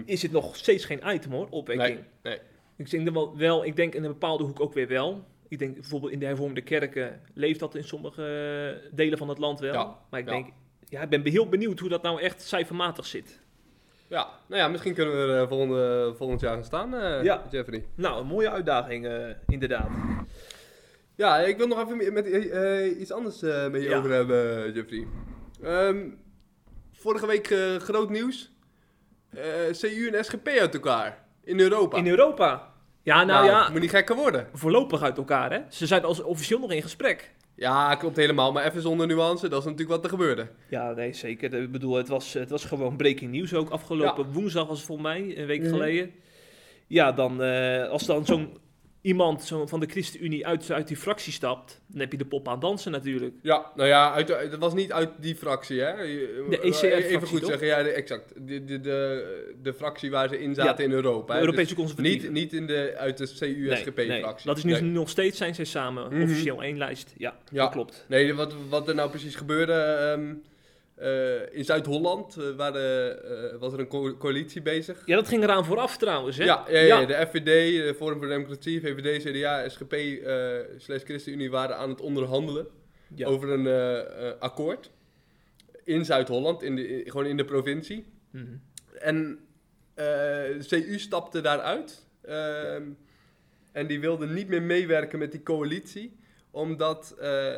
is 0.06 0.22
het 0.22 0.32
nog 0.32 0.56
steeds 0.56 0.86
geen 0.86 1.02
item 1.06 1.32
hoor, 1.32 1.48
opwekking. 1.50 1.88
Nee, 1.98 2.04
nee. 2.24 2.38
Ik 2.78 2.90
denk 2.90 3.10
wel, 3.10 3.38
wel, 3.38 3.66
ik 3.66 3.76
denk 3.76 3.96
in 3.96 4.04
een 4.04 4.12
bepaalde 4.12 4.44
hoek 4.44 4.60
ook 4.60 4.74
weer 4.74 4.88
wel. 4.88 5.24
Ik 5.50 5.60
denk 5.60 5.74
bijvoorbeeld 5.74 6.12
in 6.12 6.20
de 6.20 6.26
hervormde 6.26 6.62
kerken 6.62 7.22
leeft 7.34 7.60
dat 7.60 7.76
in 7.76 7.84
sommige 7.84 8.24
eh, 8.84 8.90
delen 8.96 9.18
van 9.18 9.30
het 9.30 9.38
land 9.38 9.60
wel. 9.60 9.74
Ja, 9.74 9.98
Maar 10.10 10.20
ik 10.20 10.26
ja. 10.26 10.32
denk, 10.32 10.48
ja, 10.90 11.02
ik 11.02 11.10
ben 11.10 11.26
heel 11.26 11.50
benieuwd 11.50 11.80
hoe 11.80 11.90
dat 11.90 12.02
nou 12.02 12.22
echt 12.22 12.42
cijfermatig 12.42 13.06
zit. 13.06 13.40
Ja, 14.08 14.28
nou 14.48 14.62
ja, 14.62 14.68
misschien 14.68 14.94
kunnen 14.94 15.14
we 15.28 15.34
er 15.34 15.42
eh, 15.42 15.48
volgende, 15.48 16.14
volgend 16.18 16.42
jaar 16.42 16.54
gaan 16.54 16.64
staan, 16.64 16.94
eh, 16.96 17.24
Ja. 17.24 17.44
Jeffrey. 17.52 17.86
Nou, 17.96 18.20
een 18.22 18.28
mooie 18.28 18.50
uitdaging 18.50 19.06
eh, 19.08 19.28
inderdaad. 19.48 19.90
Ja, 21.16 21.38
ik 21.40 21.58
wil 21.58 21.68
nog 21.68 21.80
even 21.84 22.14
met- 22.14 22.30
eh, 22.30 23.00
iets 23.00 23.12
anders 23.12 23.42
eh, 23.42 23.68
met 23.70 23.82
je 23.84 23.90
Ja. 23.90 23.98
over 23.98 24.12
hebben, 24.12 24.74
Jeffrey. 24.74 25.08
Ehm, 25.64 26.08
vorige 26.92 27.28
week 27.28 27.50
eh, 27.50 27.76
groot 27.76 28.10
nieuws. 28.10 28.52
Eh, 29.30 29.44
CU 29.72 30.08
en 30.12 30.26
SGP 30.26 30.48
uit 30.48 30.74
elkaar. 30.74 31.26
In 31.44 31.60
Europa. 31.60 31.98
In 31.98 32.08
Europa. 32.08 32.69
Ja, 33.10 33.24
nou, 33.24 33.46
ja, 33.46 33.70
Moet 33.72 33.82
niet 33.82 33.90
gekker 33.90 34.16
worden. 34.16 34.48
voorlopig 34.54 35.02
uit 35.02 35.18
elkaar 35.18 35.52
hè. 35.52 35.60
Ze 35.70 35.88
zijn 35.88 36.04
als 36.04 36.22
officieel 36.24 36.60
nog 36.60 36.72
in 36.72 36.82
gesprek. 36.82 37.32
Ja, 37.56 37.96
klopt 37.96 38.16
helemaal. 38.16 38.52
Maar 38.52 38.66
even 38.66 38.82
zonder 38.82 39.08
nuance, 39.08 39.48
dat 39.50 39.60
is 39.60 39.66
natuurlijk 39.66 39.92
wat 39.92 40.04
er 40.04 40.10
gebeurde. 40.10 40.48
Ja, 40.70 40.92
nee, 40.92 41.14
zeker. 41.14 41.54
Ik 41.54 41.72
bedoel, 41.72 41.96
het 41.96 42.08
was, 42.08 42.34
het 42.34 42.50
was 42.50 42.66
gewoon 42.66 42.96
breaking 42.98 43.32
news 43.32 43.54
ook. 43.54 43.70
Afgelopen 43.70 44.32
woensdag 44.32 44.68
was 44.68 44.78
het 44.78 44.86
volgens 44.86 45.08
mij, 45.08 45.38
een 45.38 45.46
week 45.46 45.62
Mhm. 45.62 45.70
geleden. 45.70 46.12
Ja, 46.88 47.12
dan, 47.12 47.44
eh, 47.44 47.88
als 47.90 48.06
dan 48.06 48.26
zo'n 48.26 48.58
iemand 49.10 49.44
zo 49.44 49.66
van 49.68 49.80
de 49.80 49.86
ChristenUnie 49.86 50.48
uit, 50.48 50.72
uit 50.72 50.88
die 50.88 50.98
fractie 50.98 51.34
stapt, 51.34 51.82
dan 51.88 52.00
heb 52.00 52.12
je 52.12 52.18
de 52.18 52.26
pop 52.26 52.48
aan 52.48 52.60
dansen 52.60 52.92
natuurlijk. 52.92 53.34
Ja, 53.42 53.72
nou 53.76 53.88
ja, 53.90 54.14
uit, 54.14 54.28
het 54.28 54.58
was 54.58 54.74
niet 54.74 54.92
uit 54.92 55.10
die 55.20 55.36
fractie, 55.36 55.80
hè? 55.82 55.96
De 56.50 56.60
ECR-fractie, 56.62 56.92
Even 57.16 57.28
goed 57.28 57.40
toch? 57.40 57.50
zeggen, 57.50 57.68
ja, 57.68 57.78
exact. 57.78 58.34
De, 58.48 58.64
de, 58.66 58.80
de, 58.82 59.54
de 59.62 59.74
fractie 59.74 60.12
waar 60.12 60.30
ze 60.30 60.40
in 60.42 60.56
zaten 60.56 60.84
in 60.86 60.92
Europa. 60.92 61.34
De. 61.34 61.40
Europese 61.40 61.66
Dus 61.68 61.76
conservatieven. 61.76 62.34
niet, 62.34 62.42
niet 62.52 62.54
in 62.54 62.68
de, 62.68 62.94
uit 62.98 63.18
de 63.18 63.28
Nee, 63.40 63.56
nee. 63.56 63.68
CU-SGP-fractie. 63.70 64.48
Dat 64.48 64.58
is 64.58 64.64
nu 64.64 64.82
nog 64.82 65.10
steeds 65.10 65.38
zijn 65.38 65.56
zij 65.56 65.66
samen 65.66 66.14
Mhm. 66.14 66.22
officieel 66.24 66.64
één 66.64 66.78
lijst. 66.78 67.14
Ja, 67.18 67.36
Ja. 67.52 67.62
dat 67.64 67.72
klopt. 67.72 68.06
Nee, 68.08 68.34
wat, 68.34 68.54
wat 68.70 68.88
er 68.88 68.96
nou 68.96 69.10
precies 69.10 69.36
gebeurde... 69.36 69.74
ehm, 69.74 70.34
eh, 71.00 71.54
in 71.58 71.66
Zuid-Holland 71.66 72.36
waren, 72.58 73.24
eh, 73.54 73.60
was 73.60 73.74
er 73.74 73.80
een 73.80 73.88
co- 73.88 74.18
coalitie 74.18 74.62
bezig. 74.62 75.02
Ja, 75.06 75.16
dat 75.16 75.28
ging 75.28 75.44
eraan 75.44 75.66
vooraf 75.66 75.98
trouwens, 75.98 76.38
hè? 76.38 76.44
Ja, 76.44 76.66
ja, 76.70 76.80
ja, 76.80 77.06
de 77.06 77.14
FVD, 77.30 77.44
de 77.88 77.94
Forum 77.98 78.18
voor 78.18 78.28
Democratie, 78.28 78.82
VVD, 78.82 79.24
CDA, 79.24 79.70
SGP 79.70 79.94
slash 80.78 81.04
ChristenUnie 81.04 81.52
waren 81.52 81.78
aan 81.78 81.90
het 81.90 82.02
onderhandelen 82.02 82.68
Ja. 83.16 83.28
over 83.28 83.50
een 83.50 84.40
akkoord. 84.40 84.92
In 85.84 86.06
Zuid-Holland, 86.06 86.64
in 86.64 86.76
de, 86.76 86.88
in- 86.88 87.12
gewoon 87.12 87.26
in 87.26 87.38
de 87.38 87.46
provincie. 87.46 88.06
Mhm. 88.32 88.46
En 89.00 89.40
de 89.96 90.66
CU 90.68 91.00
stapte 91.00 91.42
daaruit. 91.42 92.08
ehm, 92.22 92.84
en 93.72 93.88
die 93.88 94.00
wilde 94.00 94.28
niet 94.28 94.48
meer 94.48 94.62
meewerken 94.62 95.20
met 95.20 95.32
die 95.32 95.44
coalitie. 95.44 96.19
Omdat 96.52 97.16
eh 97.20 97.52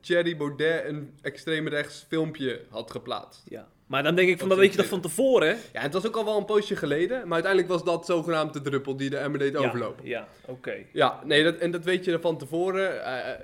Thierry 0.00 0.36
Baudet 0.36 0.84
een 0.84 1.14
extreemrechts 1.22 2.04
filmpje 2.08 2.60
had 2.68 2.90
geplaatst. 2.90 3.42
ja. 3.48 3.68
Maar 3.92 4.02
dan 4.02 4.14
denk 4.14 4.28
ik 4.28 4.38
van, 4.38 4.48
Dat 4.48 4.58
weet 4.58 4.70
je 4.70 4.76
dat 4.76 4.86
van 4.86 5.00
tevoren, 5.00 5.48
hè? 5.48 5.54
Ja, 5.72 5.80
het 5.80 5.92
was 5.92 6.06
ook 6.06 6.16
al 6.16 6.24
wel 6.24 6.36
een 6.36 6.44
poosje 6.44 6.76
geleden. 6.76 7.22
Maar 7.22 7.32
uiteindelijk 7.32 7.72
was 7.72 7.84
dat 7.84 8.06
zogenaamd 8.06 8.52
de 8.52 8.60
druppel 8.60 8.96
die 8.96 9.10
de 9.10 9.16
emmer 9.16 9.38
deed 9.38 9.56
overlopen. 9.56 10.06
Ja, 10.06 10.18
ja 10.18 10.52
oké. 10.52 10.74
Ja, 10.92 11.20
nee, 11.24 11.44
dat, 11.44 11.56
en 11.56 11.70
dat 11.70 11.84
weet 11.84 12.04
je 12.04 12.20
van 12.20 12.38
tevoren. 12.38 13.04
Eh, 13.04 13.30
eh, 13.30 13.38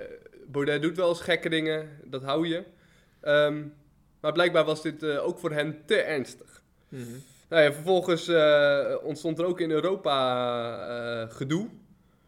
Baudet 0.47 0.81
doet 0.81 0.95
wel 0.97 1.09
eens 1.09 1.21
gekke 1.21 1.49
dingen, 1.49 1.89
dat 2.03 2.23
hou 2.23 2.47
je. 2.47 2.63
Ehm, 3.21 3.63
maar 4.19 4.31
blijkbaar 4.31 4.65
was 4.65 4.81
dit 4.81 5.05
ook 5.05 5.39
voor 5.39 5.51
hen 5.51 5.81
te 5.85 5.95
ernstig. 5.95 6.61
Mhm. 6.89 7.03
Nou 7.49 7.63
ja, 7.63 7.73
vervolgens 7.73 8.29
ontstond 9.03 9.39
er 9.39 9.45
ook 9.45 9.59
in 9.59 9.71
Europa 9.71 11.27
gedoe. 11.27 11.67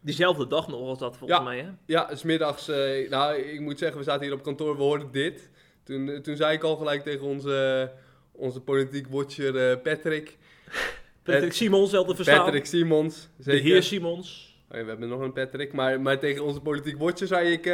Diezelfde 0.01 0.47
dag 0.47 0.67
nog 0.67 0.79
was 0.85 0.97
dat 0.97 1.17
volgens 1.17 1.39
Ja. 1.39 1.45
mij, 1.45 1.59
hè? 1.59 1.69
Ja, 1.85 2.15
smiddags. 2.15 2.67
eh 2.67 3.09
nou, 3.09 3.35
ik 3.35 3.59
moet 3.59 3.77
zeggen, 3.79 3.97
we 3.97 4.03
zaten 4.03 4.23
hier 4.23 4.33
op 4.33 4.43
kantoor, 4.43 4.75
we 4.77 4.81
hoorden 4.83 5.11
dit. 5.11 5.49
Toen, 5.83 6.09
eh, 6.09 6.19
toen 6.19 6.35
zei 6.35 6.53
ik 6.55 6.63
al 6.63 6.75
gelijk 6.75 7.03
tegen 7.03 7.25
onze, 7.25 7.91
onze 8.31 8.59
politiek 8.61 9.07
watcher 9.09 9.69
eh, 9.69 9.81
Patrick. 9.81 10.37
Patrick 11.23 11.53
Simons 11.53 11.91
wel 11.91 12.05
te 12.05 12.15
verstaan. 12.15 12.43
Patrick 12.43 12.65
Simons. 12.65 13.29
de 13.37 13.43
Zeker. 13.43 13.63
heer 13.63 13.83
Simons. 13.83 14.55
Oh 14.71 14.77
ja, 14.77 14.83
we 14.83 14.89
hebben 14.89 15.09
nog 15.09 15.19
een 15.19 15.33
Patrick, 15.33 15.73
maar, 15.73 16.01
maar 16.01 16.19
tegen 16.19 16.43
onze 16.43 16.59
politiek 16.61 16.97
watcher 16.97 17.27
zei 17.27 17.51
ik, 17.51 17.65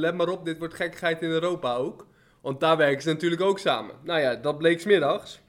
let 0.00 0.14
maar 0.14 0.28
op, 0.28 0.44
dit 0.44 0.58
wordt 0.58 0.74
gekkigheid 0.74 1.22
in 1.22 1.30
Europa 1.30 1.74
ook. 1.74 2.06
Want 2.40 2.60
daar 2.60 2.76
werken 2.76 3.02
ze 3.02 3.08
natuurlijk 3.08 3.42
ook 3.42 3.58
samen. 3.58 3.94
Nou 4.04 4.20
ja, 4.20 4.34
dat 4.34 4.58
bleek 4.58 4.80
smiddags. 4.80 5.40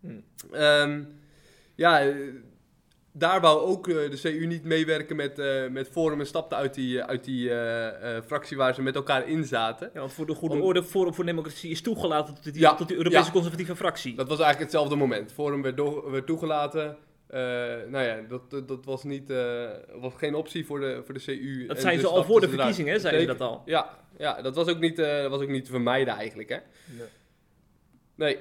Hmm. 0.00 0.24
Ehm, 0.52 1.02
ja, 1.74 2.12
daar 3.18 3.40
wou 3.40 3.60
ook 3.60 3.88
eh, 3.88 3.94
de 3.94 4.18
CU 4.20 4.46
niet 4.46 4.64
meewerken 4.64 5.16
met, 5.16 5.38
eh, 5.38 5.68
met 5.68 5.88
Forum 5.88 6.20
en 6.20 6.26
stapte 6.26 6.54
uit 6.54 6.74
die, 6.74 7.00
eh, 7.00 7.08
uit 7.08 7.24
die 7.24 7.50
eh, 7.50 8.16
eh, 8.16 8.22
fractie 8.26 8.56
waar 8.56 8.74
ze 8.74 8.82
met 8.82 8.94
elkaar 8.94 9.28
in 9.28 9.44
zaten. 9.44 9.90
Ja, 9.94 10.00
want 10.00 10.12
voor 10.12 10.26
de 10.26 10.34
goede 10.34 10.54
Om- 10.54 10.60
orde, 10.60 10.82
Forum 10.82 11.14
voor 11.14 11.24
Democratie 11.24 11.70
is 11.70 11.80
toegelaten 11.82 12.34
tot 12.34 12.44
die, 12.44 12.58
Ja, 12.58 12.74
tot 12.74 12.88
die 12.88 12.96
Europese 12.96 13.24
ja. 13.24 13.30
conservatieve 13.30 13.76
fractie. 13.76 14.14
Dat 14.14 14.28
was 14.28 14.38
eigenlijk 14.38 14.70
hetzelfde 14.70 14.96
moment. 14.96 15.32
Forum 15.32 15.62
werd, 15.62 16.26
toegelaten. 16.26 16.96
Eh, 17.26 17.40
nou 17.88 18.04
ja, 18.04 18.20
dat, 18.28 18.68
dat, 18.68 18.84
was, 18.84 19.04
niet, 19.04 19.30
eh, 19.30 19.64
was 20.00 20.12
geen 20.16 20.34
optie 20.34 20.66
voor 20.66 20.80
de, 20.80 21.02
voor 21.04 21.14
de 21.14 21.20
CU. 21.20 21.66
dat 21.66 21.80
zijn 21.80 21.98
ze 22.00 22.06
al 22.06 22.24
voor 22.24 22.40
de 22.40 22.48
verkiezingen, 22.48 22.92
hè? 22.92 22.98
Zeiden 22.98 23.20
ze 23.20 23.26
dat 23.26 23.40
al. 23.40 23.62
Ja, 23.64 23.98
ja 24.18 24.42
dat, 24.42 24.54
was 24.54 24.68
ook 24.68 24.78
niet, 24.80 24.98
eh, 24.98 25.22
dat 25.22 25.30
was 25.30 25.40
ook 25.40 25.48
niet 25.48 25.64
te 25.64 25.70
vermijden 25.70 26.14
eigenlijk, 26.14 26.48
hè? 26.48 26.58
Nee. 28.14 28.38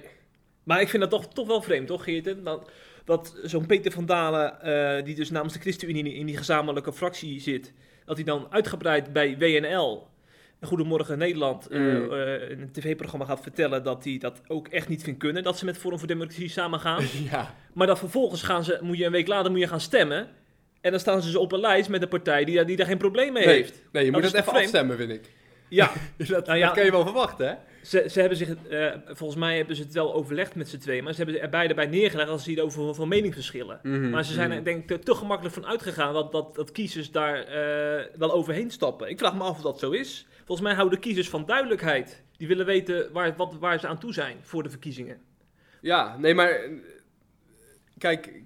Maar 0.63 0.81
ik 0.81 0.89
vind 0.89 1.01
dat 1.01 1.11
toch, 1.11 1.33
toch 1.33 1.47
wel 1.47 1.61
vreemd, 1.61 1.87
toch 1.87 2.03
Geert? 2.03 2.45
Dat, 2.45 2.69
dat 3.05 3.35
zo'n 3.43 3.65
Peter 3.65 3.91
van 3.91 4.05
Dalen, 4.05 4.61
eh, 4.61 5.03
die 5.05 5.15
dus 5.15 5.29
namens 5.31 5.53
de 5.53 5.59
ChristenUnie 5.59 6.13
in 6.13 6.25
die 6.25 6.37
gezamenlijke 6.37 6.93
fractie 6.93 7.39
zit, 7.39 7.73
dat 8.05 8.15
hij 8.15 8.25
dan 8.25 8.47
uitgebreid 8.49 9.13
bij 9.13 9.37
WNL, 9.37 10.07
Goedemorgen 10.61 11.17
Nederland, 11.17 11.67
eh, 11.67 11.79
Mm. 11.79 12.11
eh, 12.11 12.49
in 12.49 12.61
een 12.61 12.71
tv-programma 12.71 13.25
gaat 13.25 13.41
vertellen 13.41 13.83
dat 13.83 14.03
hij 14.03 14.17
dat 14.17 14.41
ook 14.47 14.67
echt 14.67 14.87
niet 14.89 15.03
vindt 15.03 15.19
kunnen, 15.19 15.43
dat 15.43 15.57
ze 15.57 15.65
met 15.65 15.77
Forum 15.77 15.97
voor 15.99 16.07
Democratie 16.07 16.49
samen 16.49 16.79
gaan. 16.79 17.03
Ja. 17.31 17.53
maar 17.73 17.87
dat 17.87 17.99
vervolgens 17.99 18.41
gaan 18.43 18.63
ze, 18.63 18.77
moet 18.81 18.97
je 18.97 19.05
een 19.05 19.11
week 19.11 19.27
later 19.27 19.51
moet 19.51 19.59
je 19.59 19.67
gaan 19.67 19.79
stemmen. 19.79 20.27
En 20.81 20.91
dan 20.91 20.99
staan 20.99 21.21
ze 21.21 21.27
dus 21.27 21.35
op 21.35 21.51
een 21.51 21.59
lijst 21.59 21.89
met 21.89 22.01
een 22.01 22.07
partij 22.07 22.45
die, 22.45 22.55
daar- 22.55 22.65
die 22.65 22.75
daar 22.75 22.85
geen 22.85 22.97
probleem 22.97 23.33
mee 23.33 23.45
Nee, 23.45 23.55
heeft. 23.55 23.81
nee, 23.91 24.05
je 24.05 24.11
moet 24.11 24.21
Dat 24.21 24.31
het 24.31 24.39
even 24.41 24.51
vreemd? 24.53 24.65
afstemmen, 24.65 24.97
vind 24.97 25.11
ik. 25.11 25.31
Ja, 25.69 25.91
dat, 26.27 26.45
Nou 26.45 26.57
ja. 26.57 26.65
dat 26.65 26.75
kan 26.75 26.85
je 26.85 26.91
wel 26.91 27.03
verwachten, 27.03 27.47
hè? 27.47 27.53
Ze, 27.85 28.05
ze 28.09 28.19
hebben 28.19 28.37
zich, 28.37 28.55
eh, 28.69 28.93
volgens 29.05 29.39
mij 29.39 29.57
hebben 29.57 29.75
ze 29.75 29.81
het 29.81 29.93
wel 29.93 30.13
overlegd 30.13 30.55
met 30.55 30.69
z'n 30.69 30.77
tweeën, 30.77 31.03
maar 31.03 31.13
ze 31.13 31.23
hebben 31.23 31.41
er 31.41 31.49
beide 31.49 31.73
bij 31.73 31.85
neergelegd 31.85 32.29
als 32.29 32.43
ze 32.43 32.49
hier 32.49 32.63
over 32.63 32.95
van 32.95 33.07
meningsverschillen. 33.07 33.79
Mhm, 33.83 34.09
Maar 34.09 34.25
ze 34.25 34.33
zijn 34.33 34.51
er 34.51 34.63
denk 34.63 34.81
ik 34.81 34.87
te, 34.87 34.99
te 34.99 35.15
gemakkelijk 35.15 35.55
van 35.55 35.65
uitgegaan 35.65 36.13
dat, 36.13 36.31
dat, 36.31 36.55
dat 36.55 36.71
kiezers 36.71 37.11
daar 37.11 37.43
eh, 37.43 38.05
wel 38.17 38.31
overheen 38.31 38.71
stappen. 38.71 39.09
Ik 39.09 39.19
vraag 39.19 39.35
me 39.35 39.43
af 39.43 39.55
of 39.57 39.61
dat 39.61 39.79
zo 39.79 39.91
is. 39.91 40.27
Volgens 40.37 40.67
mij 40.67 40.75
houden 40.75 40.99
kiezers 40.99 41.29
van 41.29 41.45
duidelijkheid. 41.45 42.23
Die 42.37 42.47
willen 42.47 42.65
weten 42.65 43.11
waar, 43.11 43.35
wat, 43.35 43.55
waar 43.59 43.79
ze 43.79 43.87
aan 43.87 43.99
toe 43.99 44.13
zijn 44.13 44.37
voor 44.41 44.63
de 44.63 44.69
verkiezingen. 44.69 45.21
Ja, 45.81 46.17
nee, 46.17 46.33
maar... 46.33 46.69
Kijk, 47.97 48.41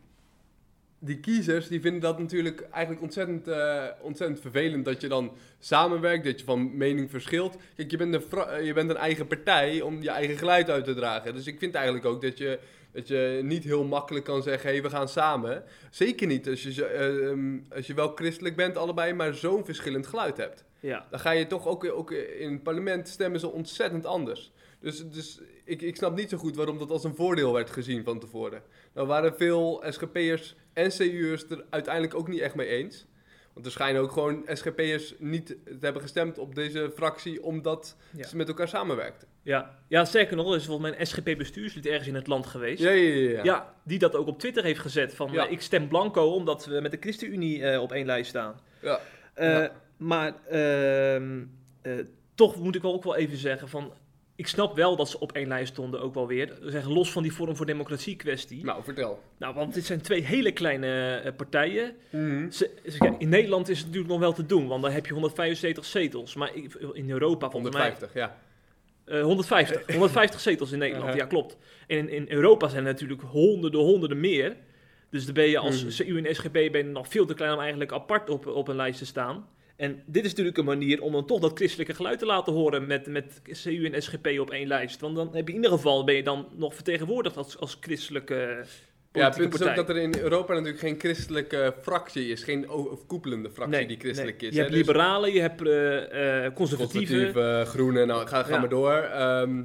die 1.00 1.20
kiezers 1.20 1.68
die 1.68 1.82
vinden 1.82 2.02
dat 2.02 2.20
natuurlijk 2.20 2.68
eigenlijk 2.72 3.04
ontzettend, 3.04 3.48
eh, 3.48 3.86
ontzettend 4.02 4.40
vervelend 4.40 4.86
dat 4.86 5.02
je 5.02 5.08
dan 5.08 5.32
samenwerkt, 5.60 6.24
dat 6.24 6.40
je 6.40 6.46
van 6.46 6.78
mening 6.78 7.10
verschilt. 7.10 7.58
Kijk, 7.76 7.92
je 7.92 7.98
bent, 7.98 8.14
een 8.14 8.48
eh, 8.48 8.66
je 8.66 8.74
bent 8.74 8.90
een 8.90 8.98
eigen 8.98 9.28
partij 9.28 9.82
om 9.82 10.02
je 10.02 10.10
eigen 10.10 10.38
geluid 10.38 10.70
uit 10.70 10.86
te 10.86 10.94
dragen. 10.94 11.34
Dus 11.34 11.48
ik 11.48 11.60
vind 11.60 11.76
eigenlijk 11.76 12.06
ook 12.06 12.22
dat 12.22 12.38
je, 12.38 12.60
dat 12.92 13.08
je 13.08 13.40
niet 13.44 13.64
heel 13.64 13.84
makkelijk 13.84 14.26
kan 14.26 14.44
zeggen, 14.44 14.68
hé, 14.68 14.74
hey, 14.74 14.84
we 14.84 14.90
gaan 14.90 15.10
samen. 15.10 15.64
Zeker 15.90 16.28
niet 16.28 16.50
als 16.50 16.64
je, 16.64 16.86
eh, 16.86 17.30
ehm, 17.30 17.58
als 17.76 17.88
je 17.88 17.94
wel 17.94 18.12
christelijk 18.16 18.56
bent 18.56 18.78
allebei, 18.78 19.14
maar 19.14 19.34
zo'n 19.34 19.66
verschillend 19.66 20.08
geluid 20.08 20.38
hebt. 20.38 20.64
Ja. 20.80 21.08
Dan 21.10 21.20
ga 21.20 21.32
je 21.32 21.48
toch 21.48 21.68
ook, 21.68 21.86
ook 21.86 22.12
in 22.12 22.52
het 22.52 22.64
parlement 22.64 23.08
stemmen 23.08 23.40
ze 23.40 23.52
ontzettend 23.52 24.06
anders. 24.06 24.52
Dus, 24.80 25.10
dus 25.10 25.40
ik, 25.70 25.82
ik 25.82 25.96
snap 25.96 26.16
niet 26.16 26.30
zo 26.30 26.38
goed 26.38 26.56
waarom 26.56 26.78
dat 26.78 26.92
als 26.92 27.04
een 27.04 27.16
voordeel 27.16 27.54
werd 27.54 27.70
gezien 27.70 28.04
van 28.04 28.20
tevoren. 28.20 28.62
Nou 28.94 29.08
waren 29.08 29.36
veel 29.36 29.84
SGP'ers 29.90 30.56
en 30.74 30.90
CU'ers 30.90 31.50
er 31.50 31.66
uiteindelijk 31.70 32.16
ook 32.16 32.28
niet 32.28 32.40
echt 32.40 32.56
mee 32.56 32.68
eens. 32.68 33.08
Want 33.54 33.66
er 33.66 33.72
schijnen 33.72 34.02
ook 34.02 34.12
gewoon 34.12 34.44
SGP'ers 34.48 35.16
niet 35.18 35.46
te 35.48 35.78
hebben 35.80 36.02
gestemd 36.02 36.38
op 36.38 36.56
deze 36.56 36.92
fractie 36.96 37.44
omdat 37.44 37.96
Ja. 38.12 38.28
ze 38.28 38.36
met 38.36 38.48
elkaar 38.48 38.68
samenwerkten. 38.68 39.28
Ja. 39.44 39.80
ja, 39.88 40.06
sterker 40.06 40.36
nog, 40.36 40.50
er 40.50 40.56
is 40.56 40.66
volgens 40.66 40.90
mij 40.90 41.00
een 41.00 41.08
SGP-bestuurslid 41.08 41.86
ergens 41.86 42.08
in 42.08 42.16
het 42.16 42.28
land 42.28 42.46
geweest. 42.46 42.82
Ja, 42.82 42.90
ja, 42.90 43.30
ja. 43.30 43.44
ja. 43.44 43.76
Die 43.84 44.00
dat 44.00 44.16
ook 44.16 44.28
op 44.28 44.40
Twitter 44.40 44.64
heeft 44.64 44.80
gezet. 44.80 45.16
Van 45.16 45.50
ik 45.50 45.62
stem 45.62 45.88
blanco 45.88 46.34
omdat 46.34 46.66
we 46.66 46.82
met 46.82 46.92
de 46.92 46.98
ChristenUnie 47.00 47.64
eh, 47.64 47.82
op 47.82 47.92
één 47.92 48.06
lijst 48.06 48.30
staan. 48.30 48.60
Ja. 48.82 49.00
Eh. 49.34 49.66
Maar 49.98 50.34
ehm, 50.48 51.44
eh, 51.82 51.94
toch 52.36 52.56
moet 52.56 52.76
ik 52.76 52.82
wel 52.82 52.94
ook 52.94 53.04
wel 53.04 53.16
even 53.16 53.38
zeggen 53.38 53.70
van... 53.70 53.94
Ik 54.40 54.48
snap 54.48 54.76
wel 54.76 54.96
dat 54.96 55.10
ze 55.10 55.20
op 55.20 55.32
één 55.32 55.48
lijst 55.48 55.72
stonden, 55.74 56.02
ook 56.02 56.14
wel 56.14 56.28
weer. 56.28 56.58
Zeggen, 56.62 56.92
los 56.92 57.12
van 57.12 57.24
die 57.24 57.32
Forum 57.32 57.56
voor 57.56 57.66
Democratie 57.66 58.16
kwestie. 58.16 58.64
Nou, 58.64 58.84
vertel. 58.84 59.20
Nou, 59.38 59.54
want 59.56 59.74
dit 59.74 59.86
zijn 59.86 60.02
twee 60.02 60.22
hele 60.24 60.52
kleine 60.52 61.16
eh, 61.16 61.32
partijen. 61.36 61.96
Mhm. 62.10 62.52
Ze, 62.52 62.70
ze- 62.88 62.98
kijk, 62.98 63.16
in 63.22 63.30
Nederland 63.30 63.70
is 63.70 63.78
het 63.78 63.86
natuurlijk 63.86 64.12
nog 64.14 64.20
wel 64.22 64.34
te 64.34 64.46
doen, 64.46 64.68
want 64.68 64.82
dan 64.82 64.92
heb 64.92 65.06
je 65.06 65.14
175 65.14 65.86
zetels. 65.86 66.36
Maar 66.36 66.52
in 66.94 67.10
Europa 67.10 67.50
volgens 67.50 67.74
mij... 67.76 67.88
150, 67.90 68.14
ja. 68.14 68.38
Eh, 69.06 69.22
150. 69.24 69.86
150 69.92 70.40
zetels 70.50 70.72
in 70.72 70.80
Nederland, 70.80 71.14
ja 71.14 71.26
klopt. 71.26 71.58
En 71.88 71.98
in, 71.98 72.10
in 72.10 72.26
Europa 72.30 72.68
zijn 72.68 72.86
er 72.86 72.92
natuurlijk 72.92 73.22
honderden, 73.22 73.80
honderden 73.80 74.20
meer. 74.20 74.56
Dus 75.10 75.26
dan 75.26 75.34
ben 75.34 75.48
je 75.50 75.58
als 75.58 75.84
Mhm. 75.84 75.94
CU 76.10 76.22
en 76.24 76.36
SGP 76.36 76.54
ben 76.54 76.78
je 76.78 76.84
nog 76.84 77.08
veel 77.08 77.26
te 77.26 77.34
klein 77.34 77.54
om 77.54 77.60
eigenlijk 77.60 77.92
apart 77.92 78.30
op, 78.30 78.48
op 78.48 78.68
een 78.68 78.76
lijst 78.76 79.00
te 79.00 79.06
staan. 79.06 79.48
En 79.80 80.04
dit 80.06 80.24
is 80.24 80.30
natuurlijk 80.30 80.58
een 80.58 80.66
manier 80.66 81.02
om 81.02 81.12
dan 81.12 81.26
toch 81.26 81.40
dat 81.40 81.58
christelijke 81.58 81.94
geluid 81.94 82.20
te 82.20 82.26
laten 82.26 82.54
horen 82.54 82.88
met, 82.88 83.08
met 83.08 83.42
CU 83.64 83.86
en 83.86 84.02
SGP 84.02 84.28
op 84.40 84.52
één 84.52 84.68
lijst. 84.68 85.00
Want 85.00 85.16
dan 85.16 85.28
heb 85.36 85.48
je 85.48 85.54
in 85.54 85.56
ieder 85.56 85.72
geval 85.72 86.04
ben 86.04 86.16
je 86.16 86.24
dan 86.24 86.48
nog 86.56 86.76
vertegenwoordigd 86.76 87.38
als, 87.38 87.58
als 87.58 87.78
christelijke 87.82 88.66
Ja, 89.12 89.26
het 89.26 89.38
punt 89.38 89.54
is 89.54 89.60
ook 89.60 89.66
partij. 89.66 89.76
dat 89.76 89.90
er 89.90 89.98
in 89.98 90.16
Europa 90.20 90.54
natuurlijk 90.54 90.80
geen 90.80 91.00
christelijke 91.00 91.74
fractie 91.82 92.28
is. 92.28 92.44
Geen 92.44 92.70
overkoepelende 92.70 93.50
fractie 93.50 93.88
die 93.88 94.00
christelijk 94.00 94.42
nee. 94.42 94.50
is. 94.50 94.56
Je 94.56 94.62
hè. 94.62 94.68
hebt 94.68 94.78
Dus 94.78 94.88
liberalen, 94.88 95.34
je 95.34 95.42
hebt 95.42 95.62
eh, 95.62 96.46
eh, 96.46 96.54
conservatieven. 96.54 97.16
Conservatieve, 97.16 97.70
groene, 97.70 98.06
nou 98.06 98.28
ga, 98.28 98.44
ga 98.44 98.54
Ja. 98.54 98.60
maar 98.60 98.70
door. 98.70 98.94
Ehm, 98.94 99.62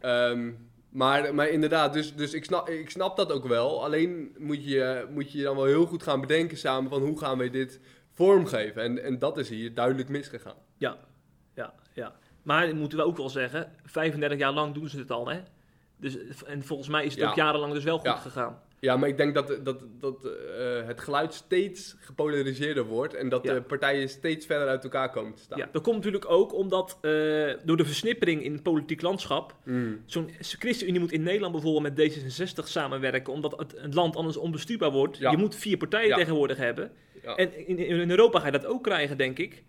ehm, 0.00 0.50
maar, 0.88 1.34
maar 1.34 1.48
inderdaad, 1.48 1.92
dus, 1.92 2.14
dus 2.14 2.32
ik, 2.32 2.44
snap, 2.44 2.68
ik 2.68 2.90
snap 2.90 3.16
dat 3.16 3.32
ook 3.32 3.46
wel. 3.46 3.84
Alleen 3.84 4.34
moet 4.38 4.64
je, 4.64 5.06
moet 5.10 5.32
je 5.32 5.42
dan 5.42 5.56
wel 5.56 5.64
heel 5.64 5.86
goed 5.86 6.02
gaan 6.02 6.20
bedenken 6.20 6.58
samen 6.58 6.90
van 6.90 7.02
hoe 7.02 7.18
gaan 7.18 7.38
wij 7.38 7.50
dit 7.50 7.80
vormgeven. 8.14 8.82
En, 8.82 9.02
en 9.04 9.18
dat 9.18 9.38
is 9.38 9.48
hier 9.48 9.74
duidelijk 9.74 10.08
misgegaan. 10.08 10.56
Ja, 10.76 10.96
ja, 11.54 11.74
ja. 11.92 12.12
Maar 12.42 12.76
moeten 12.76 12.98
we 12.98 13.04
ook 13.04 13.16
wel 13.16 13.30
zeggen, 13.30 13.72
35 13.84 14.38
jaar 14.38 14.52
lang 14.52 14.74
doen 14.74 14.88
ze 14.88 14.98
het 14.98 15.10
al, 15.10 15.28
hè? 15.28 15.40
Dus, 15.96 16.16
en 16.44 16.62
volgens 16.62 16.88
mij 16.88 17.04
is 17.04 17.12
het 17.12 17.22
Ja. 17.22 17.28
ook 17.30 17.36
jarenlang 17.36 17.72
dus 17.72 17.84
wel 17.84 17.96
goed 17.98 18.06
Ja. 18.06 18.16
gegaan. 18.16 18.58
Ja, 18.80 18.96
maar 18.96 19.08
ik 19.08 19.16
denk 19.16 19.34
dat, 19.34 19.58
dat, 19.64 19.80
dat 20.00 20.24
eh, 20.24 20.86
het 20.86 21.00
geluid 21.00 21.34
steeds 21.34 21.96
gepolariseerder 22.00 22.84
wordt 22.84 23.14
en 23.14 23.28
dat 23.28 23.44
Ja. 23.44 23.54
de 23.54 23.62
partijen 23.62 24.08
steeds 24.08 24.46
verder 24.46 24.68
uit 24.68 24.84
elkaar 24.84 25.10
komen 25.10 25.34
te 25.34 25.42
staan. 25.42 25.58
Ja, 25.58 25.68
dat 25.72 25.82
komt 25.82 25.96
natuurlijk 25.96 26.30
ook 26.30 26.54
omdat 26.54 26.90
eh, 27.00 27.10
door 27.64 27.76
de 27.76 27.84
versnippering 27.84 28.42
in 28.44 28.52
het 28.52 28.62
politiek 28.62 29.02
landschap, 29.02 29.54
Mm. 29.64 30.02
zo'n 30.06 30.30
ChristenUnie 30.40 31.00
moet 31.00 31.12
in 31.12 31.22
Nederland 31.22 31.52
bijvoorbeeld 31.52 31.96
met 31.96 32.12
D66 32.12 32.68
samenwerken, 32.68 33.32
omdat 33.32 33.58
het, 33.58 33.74
het 33.80 33.94
land 33.94 34.16
anders 34.16 34.36
onbestuurbaar 34.36 34.90
wordt. 34.90 35.16
Ja. 35.18 35.30
Je 35.30 35.36
moet 35.36 35.54
vier 35.54 35.76
partijen 35.76 36.16
tegenwoordig 36.16 36.56
hebben. 36.56 36.92
Ja. 37.22 37.34
En 37.36 37.66
in, 37.66 37.78
in 37.78 38.10
Europa 38.10 38.38
ga 38.40 38.46
je 38.46 38.52
dat 38.52 38.66
ook 38.66 38.82
krijgen, 38.82 39.16
denk 39.18 39.38
ik. 39.38 39.62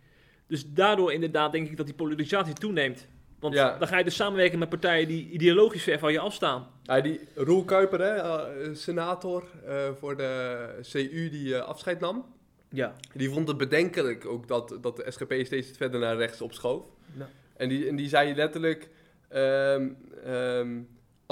Dus 0.48 0.74
daardoor 0.74 1.14
inderdaad 1.14 1.52
denk 1.52 1.70
ik 1.70 1.78
dat 1.78 1.86
die 1.86 1.96
polarisatie 1.96 2.54
toeneemt. 2.54 3.08
Want 3.40 3.54
Ja. 3.56 3.78
dan 3.78 3.88
ga 3.88 3.98
je 3.98 4.04
dus 4.04 4.16
samenwerken 4.16 4.60
met 4.60 4.70
partijen 4.70 5.08
die 5.08 5.30
ideologisch 5.30 5.84
ver 5.84 6.00
van 6.00 6.12
je 6.12 6.20
afstaan. 6.20 6.68
Ja, 6.84 7.02
die 7.02 7.20
Roel 7.36 7.64
Kuiper, 7.64 8.00
hè, 8.00 8.16
eh, 8.16 8.76
senator 8.76 9.44
eh, 9.66 9.76
voor 10.00 10.18
de 10.18 10.66
CU 10.92 11.30
die 11.30 11.56
eh, 11.56 11.62
afscheid 11.62 12.00
nam. 12.00 12.26
Ja. 12.70 12.96
Die 13.14 13.30
vond 13.30 13.48
het 13.48 13.58
bedenkelijk 13.58 14.26
ook 14.26 14.48
dat, 14.48 14.78
dat 14.82 14.96
de 14.96 15.12
SGP 15.12 15.34
steeds 15.46 15.72
verder 15.78 16.00
naar 16.00 16.16
rechts 16.18 16.42
opschoof. 16.42 16.84
Ja. 17.18 17.30
En, 17.58 17.70
die, 17.70 17.88
en 17.88 17.96
die 17.96 18.10
zei 18.10 18.36
letterlijk... 18.36 18.90
ehm, 19.30 19.90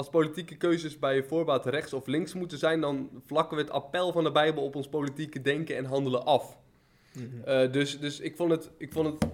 als 0.02 0.10
politieke 0.10 0.56
keuzes 0.56 0.98
bij 0.98 1.22
voorbaat 1.22 1.66
rechts 1.66 1.92
of 1.92 2.06
links 2.06 2.34
moeten 2.34 2.58
zijn... 2.58 2.80
dan 2.80 3.10
vlakken 3.26 3.56
we 3.56 3.62
het 3.62 3.72
appel 3.72 4.12
van 4.12 4.24
de 4.24 4.32
Bijbel 4.32 4.62
op 4.62 4.74
ons 4.74 4.88
politieke 4.88 5.40
denken 5.40 5.76
en 5.76 5.84
handelen 5.84 6.24
af. 6.24 6.58
Eh, 7.44 7.72
dus, 7.72 7.98
dus 8.00 8.20
ik 8.20 8.36
vond 8.36 8.50
het... 8.50 8.70
Ik 8.76 8.92
vond 8.92 9.06
het 9.06 9.30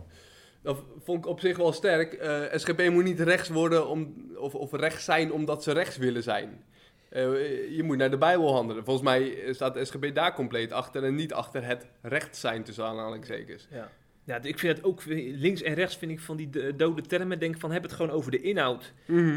dat 0.63 0.79
vond 1.05 1.19
ik 1.19 1.31
op 1.31 1.41
zich 1.41 1.57
wel 1.57 1.73
sterk. 1.73 2.13
Eh, 2.13 2.43
SGP 2.53 2.91
moet 2.91 3.05
niet 3.05 3.21
rechts 3.21 3.49
worden 3.49 3.89
om, 3.89 4.15
of, 4.37 4.55
of 4.55 4.73
rechts 4.73 5.05
zijn 5.05 5.33
omdat 5.33 5.63
ze 5.63 5.73
rechts 5.73 5.97
willen 5.97 6.23
zijn. 6.23 6.65
Eh, 7.09 7.77
je 7.77 7.83
moet 7.83 7.97
naar 7.97 8.11
de 8.11 8.19
Bijbel 8.19 8.53
handelen. 8.53 8.85
Volgens 8.85 9.05
mij 9.05 9.53
staat 9.53 9.75
de 9.75 9.85
SGP 9.85 10.15
daar 10.15 10.35
compleet 10.35 10.73
achter 10.73 11.05
en 11.05 11.15
niet 11.15 11.33
achter 11.33 11.65
het 11.65 11.87
rechts 12.03 12.41
zijn 12.41 12.63
tussen 12.63 12.85
aanhalingstekens. 12.85 13.67
Ja. 13.71 13.91
Ja, 14.29 14.43
ik 14.43 14.59
vind 14.59 14.77
het 14.77 14.87
ook 14.87 15.03
links 15.35 15.63
en 15.63 15.75
rechts 15.75 15.97
vind 15.97 16.11
ik 16.11 16.21
van 16.21 16.37
die 16.37 16.51
de- 16.51 16.77
dode 16.77 17.03
termen. 17.03 17.39
Denk 17.39 17.59
van 17.59 17.71
heb 17.73 17.83
het 17.83 17.93
gewoon 17.93 18.11
over 18.11 18.31
de 18.31 18.41
inhoud. 18.41 18.93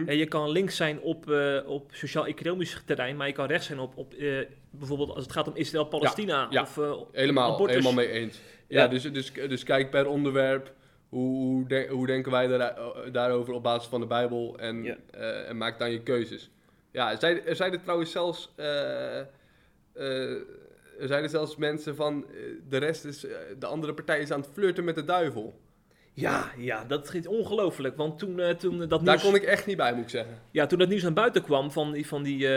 En 0.05 0.17
je 0.17 0.25
kan 0.25 0.49
links 0.49 0.75
zijn 0.75 0.99
op, 1.01 1.29
eh, 1.31 1.57
op 1.65 1.89
sociaal-economisch 1.93 2.81
terrein, 2.85 3.15
maar 3.17 3.27
je 3.27 3.33
kan 3.33 3.45
rechts 3.47 3.65
zijn 3.67 3.79
op, 3.79 3.97
op 3.97 4.13
eh, 4.13 4.37
bijvoorbeeld 4.69 5.09
als 5.09 5.23
het 5.23 5.31
gaat 5.31 5.47
om 5.47 5.55
Israël-Palestina. 5.55 6.47
ja. 6.49 6.61
Of, 6.61 6.77
eh, 6.77 6.91
Helemaal, 7.11 7.53
abortus. 7.53 7.75
helemaal 7.75 7.93
mee 8.05 8.09
eens. 8.11 8.39
Ja, 8.67 8.81
Ja. 8.81 8.87
Dus, 8.87 9.03
dus, 9.03 9.31
dus 9.33 9.63
kijk 9.63 9.89
per 9.89 10.07
onderwerp. 10.07 10.73
Hoe, 11.09 11.35
hoe, 11.35 11.67
de- 11.67 11.87
hoe 11.89 12.07
denken 12.07 12.31
wij 12.31 12.47
daar, 12.47 12.75
daarover 13.11 13.53
op 13.53 13.63
basis 13.63 13.89
van 13.89 13.99
de 13.99 14.07
Bijbel 14.07 14.57
en, 14.59 14.97
en 15.47 15.57
maak 15.57 15.79
dan 15.79 15.91
je 15.91 16.01
keuzes. 16.03 16.49
Ja, 16.91 17.19
zijn, 17.19 17.45
er 17.45 17.55
zijn 17.55 17.73
er 17.73 17.81
trouwens 17.81 18.11
zelfs, 18.11 18.51
er 21.01 21.07
zijn 21.07 21.23
er 21.23 21.29
zelfs 21.29 21.55
mensen 21.55 21.95
van, 21.95 22.25
eh, 22.29 22.37
de 22.69 22.77
rest 22.77 23.05
is, 23.05 23.25
eh, 23.25 23.35
de 23.59 23.65
andere 23.65 23.93
partij 23.93 24.19
is 24.19 24.31
aan 24.31 24.39
het 24.39 24.49
flirten 24.53 24.83
met 24.83 24.95
de 24.95 25.03
duivel. 25.03 25.59
ja, 26.13 26.51
ja, 26.57 26.85
dat 26.85 27.13
is 27.13 27.27
ongelooflijk. 27.27 27.97
Want 27.97 28.19
toen, 28.19 28.39
eh, 28.39 28.55
toen, 28.55 28.77
dat 28.77 28.89
Daar 28.89 29.01
nieuws, 29.01 29.21
kon 29.21 29.35
ik 29.35 29.43
echt 29.43 29.65
niet 29.65 29.77
bij, 29.77 29.93
moet 29.93 30.03
ik 30.03 30.09
zeggen. 30.09 30.39
ja, 30.51 30.65
toen 30.65 30.79
dat 30.79 30.89
nieuws 30.89 31.01
naar 31.01 31.13
buiten 31.13 31.43
kwam 31.43 31.71
van 31.71 31.91
die, 31.91 32.07
van 32.07 32.23
die, 32.23 32.47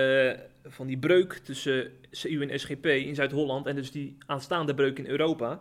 van 0.65 0.87
die 0.87 0.99
breuk 0.99 1.33
tussen 1.33 1.91
CU 2.11 2.41
en 2.41 2.61
SGP 2.61 2.87
in 2.87 3.15
Zuid-Holland 3.15 3.67
en 3.67 3.75
dus 3.75 3.91
die 3.91 4.17
aanstaande 4.27 4.75
breuk 4.75 4.99
in 4.99 5.07
Europa. 5.07 5.61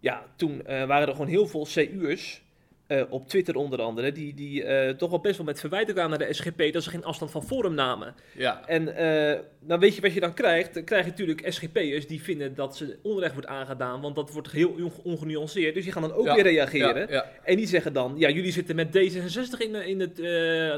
Ja, 0.00 0.26
toen 0.36 0.62
waren 0.64 1.06
er 1.06 1.12
gewoon 1.12 1.26
heel 1.26 1.46
veel 1.46 1.66
CU'ers, 1.66 2.42
eh, 2.88 3.02
op 3.08 3.28
Twitter 3.28 3.54
onder 3.56 3.80
andere, 3.80 4.12
die, 4.12 4.34
die 4.34 4.64
eh, 4.64 4.94
toch 4.94 5.10
wel 5.10 5.20
best 5.20 5.36
wel 5.36 5.46
met 5.46 5.60
verwijten 5.60 5.94
kwamen 5.94 6.18
naar 6.18 6.28
de 6.28 6.34
SGP 6.34 6.72
dat 6.72 6.82
ze 6.82 6.90
geen 6.90 7.04
afstand 7.04 7.30
van 7.30 7.42
Forum 7.44 7.74
namen. 7.74 8.14
Ja, 8.36 8.66
En 8.66 8.96
eh, 8.96 9.38
dan 9.60 9.80
weet 9.80 9.94
je 9.94 10.00
wat 10.00 10.12
je 10.14 10.20
dan 10.20 10.34
krijgt. 10.34 10.74
Dan 10.74 10.84
krijg 10.84 11.04
je 11.04 11.10
natuurlijk 11.10 11.42
SGP'ers 11.52 12.06
die 12.06 12.22
vinden 12.22 12.54
dat 12.54 12.76
ze 12.76 12.98
onrecht 13.02 13.32
wordt 13.32 13.48
aangedaan, 13.48 14.00
want 14.00 14.14
dat 14.16 14.32
wordt 14.32 14.50
heel 14.50 14.68
on- 14.70 14.92
ongenuanceerd. 15.02 15.74
Dus 15.74 15.84
die 15.84 15.92
gaan 15.92 16.02
dan 16.02 16.12
ook 16.12 16.26
Ja, 16.26 16.34
weer 16.34 16.42
reageren. 16.42 17.00
ja, 17.00 17.06
ja. 17.14 17.26
En 17.44 17.56
die 17.56 17.66
zeggen 17.66 17.92
dan, 17.92 18.14
ja, 18.16 18.28
jullie 18.30 18.52
zitten 18.52 18.76
met 18.76 18.88
D66 18.88 19.58
in, 19.58 19.72
de- 19.72 19.86
in 19.88 20.00
het 20.00 20.18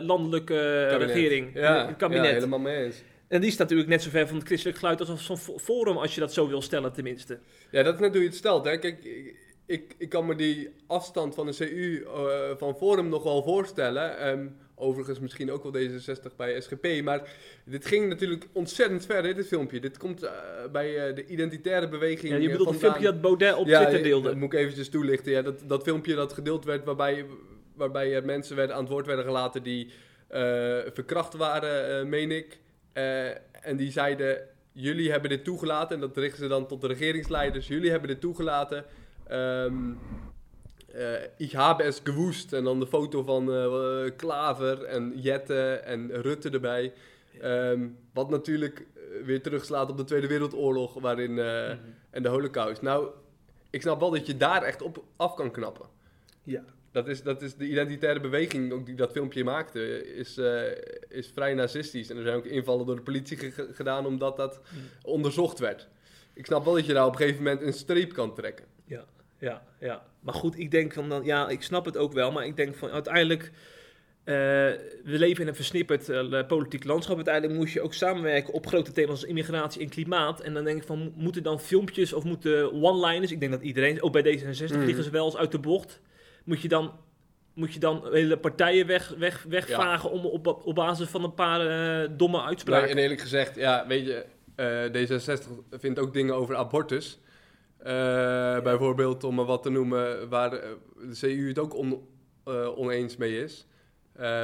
landelijke 0.04 0.86
Kabinet. 0.90 1.14
regering, 1.14 1.54
in 1.54 1.60
Ja, 1.60 1.86
het 1.86 1.96
kabinet. 1.96 2.24
ja, 2.24 2.32
helemaal 2.32 2.58
mee 2.58 2.84
eens. 2.84 3.02
En 3.28 3.40
die 3.40 3.50
staat 3.50 3.60
natuurlijk 3.60 3.88
net 3.88 4.02
zo 4.02 4.10
ver 4.10 4.26
van 4.26 4.36
het 4.36 4.46
christelijk 4.46 4.78
geluid 4.78 5.00
als 5.08 5.24
zo'n 5.26 5.38
fo- 5.38 5.58
forum, 5.58 5.96
als 5.96 6.14
je 6.14 6.20
dat 6.20 6.32
zo 6.32 6.48
wil 6.48 6.62
stellen 6.62 6.92
tenminste. 6.92 7.38
Ja, 7.70 7.82
dat 7.82 7.94
is 7.94 8.00
net 8.00 8.10
hoe 8.12 8.20
je 8.20 8.26
het 8.26 8.36
stelt. 8.36 8.64
Hè. 8.64 8.78
Kijk, 8.78 8.96
ik, 9.70 9.94
ik, 9.98 10.08
kan 10.08 10.26
me 10.26 10.34
die 10.34 10.70
afstand 10.86 11.34
van 11.34 11.46
de 11.46 11.54
CU 11.56 12.04
eh, 12.04 12.56
van 12.56 12.76
Forum 12.76 13.08
nog 13.08 13.22
wel 13.22 13.42
voorstellen. 13.42 14.18
Ehm, 14.18 14.46
overigens 14.74 15.18
misschien 15.18 15.50
ook 15.50 15.62
wel 15.62 15.72
D66 15.72 16.36
bij 16.36 16.60
SGP. 16.60 17.02
Maar 17.04 17.36
dit 17.64 17.86
ging 17.86 18.08
natuurlijk 18.08 18.46
ontzettend 18.52 19.06
ver, 19.06 19.24
hè, 19.24 19.34
dit 19.34 19.46
filmpje. 19.46 19.80
Dit 19.80 19.98
komt 19.98 20.22
eh, 20.22 20.32
bij 20.72 21.08
eh, 21.08 21.14
de 21.14 21.26
identitaire 21.26 21.88
beweging 21.88 22.32
Ja, 22.32 22.38
je 22.38 22.50
bedoelt 22.50 22.68
het 22.68 22.78
vandaan. 22.78 23.00
filmpje 23.00 23.12
dat 23.12 23.20
Baudet 23.20 23.54
op 23.54 23.66
Ja, 23.66 23.80
Twitter 23.80 24.02
deelde. 24.02 24.28
Dat 24.28 24.36
moet 24.36 24.52
ik 24.52 24.58
eventjes 24.58 24.88
toelichten. 24.88 25.32
Ja, 25.32 25.42
dat, 25.42 25.62
dat 25.66 25.82
filmpje 25.82 26.14
dat 26.14 26.32
gedeeld 26.32 26.64
werd 26.64 26.84
waarbij, 26.84 27.26
waarbij 27.74 28.14
er 28.14 28.24
mensen 28.24 28.56
werden, 28.56 28.76
aan 28.76 28.82
het 28.82 28.92
woord 28.92 29.06
werden 29.06 29.24
gelaten 29.24 29.62
die 29.62 29.90
verkracht 30.92 31.34
waren, 31.34 32.08
meen 32.08 32.30
ik. 32.30 32.58
En 33.62 33.76
die 33.76 33.90
zeiden, 33.90 34.38
jullie 34.72 35.10
hebben 35.10 35.30
dit 35.30 35.44
toegelaten. 35.44 35.94
En 35.94 36.00
dat 36.00 36.16
richten 36.16 36.42
ze 36.42 36.48
dan 36.48 36.66
tot 36.66 36.80
de 36.80 36.86
regeringsleiders. 36.86 37.68
Jullie 37.68 37.90
hebben 37.90 38.08
dit 38.08 38.20
toegelaten. 38.20 38.84
Ehm 39.30 39.92
eh, 40.92 41.12
ik 41.36 41.52
habe 41.52 41.82
es 41.82 42.00
gewoest. 42.04 42.52
En 42.52 42.64
dan 42.64 42.80
de 42.80 42.86
foto 42.86 43.22
van 43.22 43.52
eh, 43.52 44.10
Klaver 44.16 44.82
en 44.84 45.12
Jette 45.16 45.70
en 45.72 46.22
Rutte 46.22 46.50
erbij. 46.50 46.92
Ehm, 47.40 47.88
wat 48.12 48.30
natuurlijk 48.30 48.78
eh, 48.94 49.24
weer 49.24 49.42
terugslaat 49.42 49.90
op 49.90 49.96
de 49.96 50.04
Tweede 50.04 50.26
Wereldoorlog 50.26 50.94
waarin, 51.00 51.38
eh, 51.38 51.44
Mhm. 51.68 51.76
en 52.10 52.22
de 52.22 52.28
Holocaust. 52.28 52.82
Nou, 52.82 53.08
ik 53.70 53.82
snap 53.82 54.00
wel 54.00 54.10
dat 54.10 54.26
je 54.26 54.36
daar 54.36 54.62
echt 54.62 54.82
op 54.82 55.04
af 55.16 55.34
kan 55.34 55.50
knappen. 55.50 55.86
Ja. 56.42 56.64
Dat 56.92 57.08
is, 57.08 57.22
dat 57.22 57.42
is 57.42 57.54
de 57.56 57.68
identitaire 57.68 58.20
beweging 58.20 58.72
ook 58.72 58.86
die 58.86 58.94
dat 58.94 59.12
filmpje 59.12 59.44
maakte, 59.44 60.12
is, 60.14 60.38
eh, 60.38 60.62
is 61.08 61.30
vrij 61.34 61.54
nazistisch. 61.54 62.10
En 62.10 62.16
er 62.16 62.22
zijn 62.22 62.36
ook 62.36 62.44
invallen 62.46 62.86
door 62.86 62.96
de 62.96 63.02
politie 63.02 63.36
ge- 63.36 63.68
gedaan 63.72 64.06
omdat 64.06 64.36
dat 64.36 64.60
onderzocht 65.02 65.58
werd. 65.58 65.88
Ik 66.34 66.46
snap 66.46 66.64
wel 66.64 66.74
dat 66.74 66.86
je 66.86 66.92
daar 66.92 67.06
op 67.06 67.12
een 67.12 67.18
gegeven 67.18 67.42
moment 67.42 67.62
een 67.62 67.72
streep 67.72 68.12
kan 68.12 68.34
trekken. 68.34 68.64
Ja, 68.84 69.04
ja, 69.40 69.62
ja. 69.80 70.02
Maar 70.20 70.34
goed, 70.34 70.58
ik 70.58 70.70
denk 70.70 70.92
van 70.92 71.08
dan, 71.08 71.24
ja, 71.24 71.48
ik 71.48 71.62
snap 71.62 71.84
het 71.84 71.96
ook 71.96 72.12
wel, 72.12 72.32
maar 72.32 72.46
ik 72.46 72.56
denk 72.56 72.76
van 72.76 72.90
uiteindelijk, 72.90 73.42
eh, 74.24 74.34
we 74.34 74.78
leven 75.04 75.42
in 75.42 75.48
een 75.48 75.54
versnipperd 75.54 76.08
eh, 76.08 76.46
politiek 76.46 76.84
landschap. 76.84 77.16
Uiteindelijk 77.16 77.54
moet 77.58 77.70
je 77.70 77.80
ook 77.80 77.94
samenwerken 77.94 78.54
op 78.54 78.66
grote 78.66 78.92
thema's 78.92 79.10
als 79.10 79.24
immigratie 79.24 79.80
en 79.82 79.88
klimaat. 79.88 80.40
En 80.40 80.54
dan 80.54 80.64
denk 80.64 80.80
ik 80.80 80.86
van, 80.86 80.98
mo- 80.98 81.12
moeten 81.14 81.42
dan 81.42 81.60
filmpjes 81.60 82.12
of 82.12 82.24
moeten 82.24 82.72
one-liners, 82.82 83.32
ik 83.32 83.40
denk 83.40 83.52
dat 83.52 83.62
iedereen, 83.62 84.02
ook 84.02 84.12
bij 84.12 84.22
D66 84.38 84.70
Mhm. 84.74 84.82
vliegen 84.82 85.04
ze 85.04 85.10
wel 85.10 85.24
eens 85.24 85.36
uit 85.36 85.52
de 85.52 85.58
bocht, 85.58 86.00
moet 86.44 86.60
je 86.62 86.68
dan... 86.68 86.92
Moet 87.54 87.72
je 87.74 87.80
dan 87.80 88.08
hele 88.12 88.36
partijen 88.38 88.86
weg, 88.86 89.14
weg, 89.18 89.44
wegvagen 89.48 90.10
om, 90.10 90.24
op, 90.24 90.46
op 90.64 90.74
basis 90.74 91.08
van 91.08 91.24
een 91.24 91.34
paar 91.34 91.66
eh, 91.66 92.08
domme 92.16 92.42
uitspraken? 92.42 92.82
Nee, 92.84 92.94
en 92.96 93.02
eerlijk 93.02 93.20
gezegd, 93.20 93.54
ja, 93.56 93.86
weet 93.86 94.06
je, 94.06 94.24
eh, 94.56 94.84
D66 95.38 95.48
vindt 95.70 95.98
ook 95.98 96.12
dingen 96.12 96.34
over 96.34 96.56
abortus. 96.56 97.18
Eh, 97.82 98.60
Bijvoorbeeld, 98.62 99.24
om 99.24 99.34
maar 99.34 99.44
wat 99.44 99.62
te 99.62 99.70
noemen, 99.70 100.28
waar 100.28 100.52
eh, 100.52 100.68
de 101.08 101.16
CU 101.20 101.48
het 101.48 101.58
ook 101.58 101.74
on- 101.74 102.08
eh, 102.44 102.78
oneens 102.78 103.16
mee 103.16 103.42
is. 103.42 103.66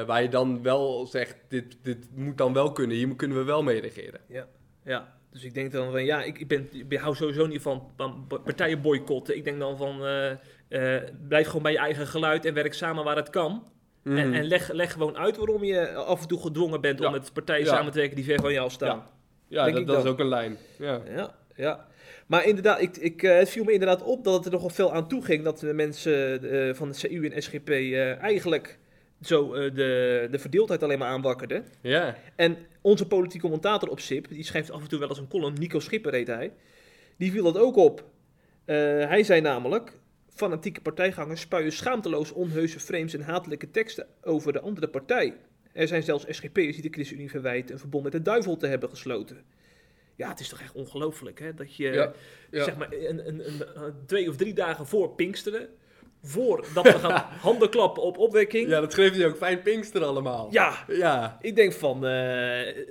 waar 0.07 0.23
je 0.23 0.29
dan 0.29 0.63
wel 0.63 1.07
zegt, 1.07 1.37
dit, 1.49 1.79
dit 1.83 2.07
moet 2.15 2.39
dan 2.39 2.53
wel 2.53 2.73
kunnen, 2.73 2.97
hier 2.97 3.17
kunnen 3.17 3.37
we 3.39 3.45
wel 3.45 3.63
mee 3.63 3.81
regeren. 3.81 4.21
Ja, 4.85 5.15
dus 5.31 5.45
ik 5.45 5.55
denk 5.55 5.73
dan 5.73 5.91
van 5.91 6.05
ja, 6.05 6.23
ik, 6.23 6.39
ik, 6.39 6.49
ben, 6.49 6.69
ik 6.89 6.99
hou 6.99 7.15
sowieso 7.15 7.47
niet 7.47 7.63
van, 7.63 7.91
partijen 8.45 8.81
boycotten. 8.81 9.37
Ik 9.37 9.45
denk 9.45 9.59
dan 9.59 9.77
van 9.77 10.07
eh, 10.69 10.97
blijf 11.29 11.47
gewoon 11.47 11.63
bij 11.63 11.73
je 11.73 11.79
eigen 11.79 12.07
geluid 12.07 12.45
en 12.45 12.55
werk 12.55 12.75
samen 12.75 13.05
waar 13.05 13.17
het 13.17 13.31
kan. 13.31 13.65
Mhm. 14.03 14.17
En, 14.17 14.35
en 14.35 14.45
leg, 14.45 14.73
leg 14.73 14.93
gewoon 14.93 15.17
uit 15.17 15.37
waarom 15.37 15.65
je 15.65 15.95
af 15.95 16.23
en 16.23 16.29
toe 16.29 16.41
gedwongen 16.41 16.81
bent 16.81 16.99
om 16.99 17.05
Ja. 17.07 17.11
met 17.13 17.33
partijen 17.33 17.65
Ja. 17.65 17.75
samen 17.75 17.93
te 17.93 17.99
werken 17.99 18.17
die 18.17 18.25
ver 18.25 18.41
van 18.41 18.53
jou 18.53 18.71
staan. 18.71 19.07
ja, 19.49 19.71
dat, 19.71 19.87
dat 19.87 20.05
is 20.05 20.11
ook 20.11 20.19
een 20.19 20.29
lijn. 20.29 20.57
Ja. 20.79 21.03
Ja. 21.57 21.87
Maar 22.27 22.47
inderdaad, 22.47 22.81
ik, 22.81 22.97
ik, 22.97 23.23
eh, 23.23 23.39
het 23.39 23.49
viel 23.49 23.65
me 23.65 23.73
inderdaad 23.73 24.03
op 24.03 24.25
dat 24.25 24.35
het 24.35 24.45
er 24.45 24.53
nogal 24.53 24.69
veel 24.69 24.93
aan 24.93 25.09
toe 25.09 25.25
ging 25.25 25.45
dat 25.45 25.59
de 25.59 25.73
mensen 25.73 26.43
eh, 26.51 26.75
van 26.75 26.93
de 26.93 26.99
CU 26.99 27.29
en 27.29 27.43
SGP 27.43 27.69
eh, 27.69 28.23
eigenlijk 28.23 28.79
zo 29.21 29.53
de, 29.53 30.29
de 30.31 30.39
verdeeldheid 30.39 30.83
alleen 30.83 30.99
maar 30.99 31.09
aanwakkerden. 31.09 31.65
ja. 31.81 32.17
En 32.37 32.57
onze 32.81 33.07
politieke 33.07 33.45
commentator 33.45 33.89
op 33.89 34.01
SIP, 34.01 34.29
die 34.29 34.45
schrijft 34.45 34.71
af 34.71 34.83
en 34.83 34.89
toe 34.89 34.99
wel 34.99 35.09
eens 35.09 35.19
een 35.19 35.29
column, 35.29 35.59
Nico 35.59 35.81
Schipper 35.81 36.13
heet 36.13 36.27
hij, 36.27 36.53
die 37.17 37.33
viel 37.33 37.43
dat 37.43 37.59
ook 37.59 37.77
op. 37.77 38.05
Hij 38.65 39.23
zei 39.23 39.41
namelijk, 39.41 39.93
fanatieke 40.29 40.81
partijgangers 40.81 41.41
spuien 41.41 41.73
schaamteloos 41.73 42.33
onheuse 42.33 42.81
frames 42.81 43.15
en 43.15 43.21
hatelijke 43.21 43.71
teksten 43.71 44.07
over 44.23 44.53
de 44.53 44.61
andere 44.61 44.89
partij. 44.89 45.35
Er 45.73 45.89
zijn 45.89 46.03
zelfs 46.03 46.25
SGP'ers 46.29 46.75
die 46.75 46.83
de 46.83 46.91
ChristenUnie 46.91 47.31
verwijten 47.31 47.73
een 47.73 47.81
verbond 47.81 48.05
met 48.05 48.13
de 48.13 48.23
duivel 48.23 48.57
te 48.57 48.67
hebben 48.67 48.89
gesloten. 48.89 49.45
Ja, 50.17 50.29
het 50.29 50.41
is 50.41 50.49
toch 50.49 50.61
echt 50.61 50.75
ongelooflijk, 50.75 51.39
hè? 51.41 51.55
Dat 51.55 51.77
je, 51.77 51.89
Ja, 51.91 52.13
ja. 52.51 52.65
zeg 52.65 52.77
maar, 52.77 52.93
een, 52.93 53.29
een, 53.29 53.43
een, 53.47 53.95
twee 54.07 54.29
of 54.29 54.37
drie 54.37 54.55
dagen 54.55 54.87
voor 54.87 55.11
Pinksteren, 55.15 55.69
voordat 56.23 56.85
we 56.85 56.99
gaan 56.99 57.25
handen 57.49 57.71
klappen 57.71 58.03
op 58.03 58.19
opwekking. 58.19 58.69
ja, 58.69 58.81
dat 58.81 58.93
schreef 58.93 59.15
hij 59.17 59.27
ook. 59.27 59.37
Fijn 59.37 59.63
Pinkster 59.63 60.05
allemaal. 60.05 60.49
ja 60.51 60.85
Ja. 60.89 61.39
ik 61.41 61.57
denk 61.57 61.73
van, 61.73 62.07
eh, 62.07 62.85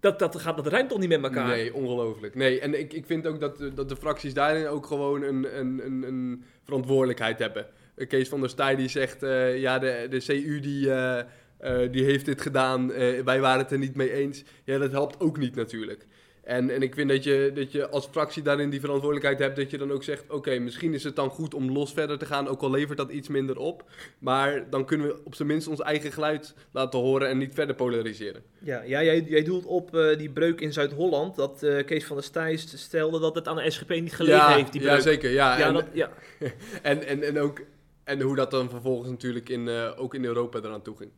dat, 0.00 0.18
dat, 0.18 0.36
gaat, 0.40 0.56
dat 0.56 0.66
rijmt 0.66 0.88
toch 0.88 0.98
niet 0.98 1.08
met 1.08 1.22
elkaar? 1.22 1.46
Nee, 1.46 1.74
ongelooflijk. 1.74 2.34
Nee, 2.34 2.60
en 2.60 2.78
ik, 2.78 2.92
ik 2.92 3.06
vind 3.06 3.26
ook 3.26 3.40
dat, 3.40 3.56
de- 3.58 3.72
dat 3.74 3.88
de 3.88 3.96
fracties 3.96 4.34
daarin 4.34 4.66
ook 4.66 4.86
gewoon 4.86 5.22
een, 5.22 5.58
een, 5.58 5.80
een, 5.86 6.02
een 6.02 6.44
verantwoordelijkheid 6.64 7.38
hebben. 7.38 7.66
Eh, 7.94 8.08
Kees 8.08 8.28
van 8.28 8.40
der 8.40 8.48
Staaij 8.50 8.76
die 8.76 8.88
zegt, 8.88 9.22
eh, 9.22 9.58
ja, 9.58 9.78
de, 9.78 10.06
de 10.10 10.18
CU 10.26 10.60
die, 10.60 10.90
eh, 10.92 11.18
eh, 11.58 11.92
die 11.92 12.04
heeft 12.04 12.24
dit 12.26 12.40
gedaan, 12.40 12.92
eh, 12.92 13.20
wij 13.22 13.40
waren 13.40 13.58
het 13.62 13.72
er 13.72 13.78
niet 13.78 13.94
mee 13.96 14.12
eens. 14.12 14.44
Ja, 14.64 14.78
dat 14.78 14.90
helpt 14.90 15.20
ook 15.20 15.38
niet 15.38 15.54
natuurlijk. 15.54 16.06
En, 16.42 16.70
en 16.70 16.82
ik 16.82 16.94
vind 16.94 17.08
dat 17.08 17.24
je, 17.24 17.50
dat 17.54 17.72
je 17.72 17.88
als 17.88 18.06
fractie 18.10 18.42
daarin 18.42 18.70
die 18.70 18.80
verantwoordelijkheid 18.80 19.38
hebt, 19.38 19.56
dat 19.56 19.70
je 19.70 19.78
dan 19.78 19.92
ook 19.92 20.04
zegt, 20.04 20.24
oké, 20.28 20.58
misschien 20.58 20.94
is 20.94 21.04
het 21.04 21.16
dan 21.16 21.28
goed 21.28 21.54
om 21.54 21.72
los 21.72 21.92
verder 21.92 22.18
te 22.18 22.26
gaan, 22.26 22.48
ook 22.48 22.62
al 22.62 22.70
levert 22.70 22.98
dat 22.98 23.10
iets 23.10 23.28
minder 23.28 23.58
op. 23.58 23.84
Maar 24.18 24.70
dan 24.70 24.84
kunnen 24.84 25.06
we 25.06 25.20
op 25.24 25.34
zijn 25.34 25.48
minst 25.48 25.68
ons 25.68 25.80
eigen 25.80 26.12
geluid 26.12 26.54
laten 26.70 26.98
horen 26.98 27.28
en 27.28 27.38
niet 27.38 27.54
verder 27.54 27.74
polariseren. 27.74 28.42
Ja, 28.58 28.82
ja 28.82 29.02
jij, 29.02 29.24
jij 29.28 29.42
doelt 29.42 29.64
op 29.64 29.94
eh, 29.94 30.18
die 30.18 30.30
breuk 30.30 30.60
in 30.60 30.72
Zuid-Holland, 30.72 31.36
dat 31.36 31.62
eh, 31.62 31.84
Kees 31.84 32.04
van 32.04 32.16
der 32.16 32.24
Staaij 32.24 32.56
stelde 32.56 33.20
dat 33.20 33.34
het 33.34 33.48
aan 33.48 33.56
de 33.56 33.70
SGP 33.70 33.88
niet 33.90 34.14
gelegen 34.14 34.38
ja, 34.38 34.54
heeft, 34.54 34.72
die 34.72 34.80
breuk. 34.80 34.94
ja, 34.94 35.00
zeker. 35.00 35.30
Ja, 35.30 35.58
Ja, 35.58 35.66
en, 35.66 35.74
dat, 35.74 35.86
ja. 35.92 36.10
En, 36.82 37.06
en, 37.06 37.22
en, 37.22 37.38
ook, 37.38 37.60
en 38.04 38.20
hoe 38.20 38.36
dat 38.36 38.50
dan 38.50 38.70
vervolgens 38.70 39.10
natuurlijk 39.10 39.48
in, 39.48 39.68
eh, 39.68 39.90
ook 39.96 40.14
in 40.14 40.24
Europa 40.24 40.58
eraan 40.58 40.82
toe 40.82 40.96
ging. 40.96 41.10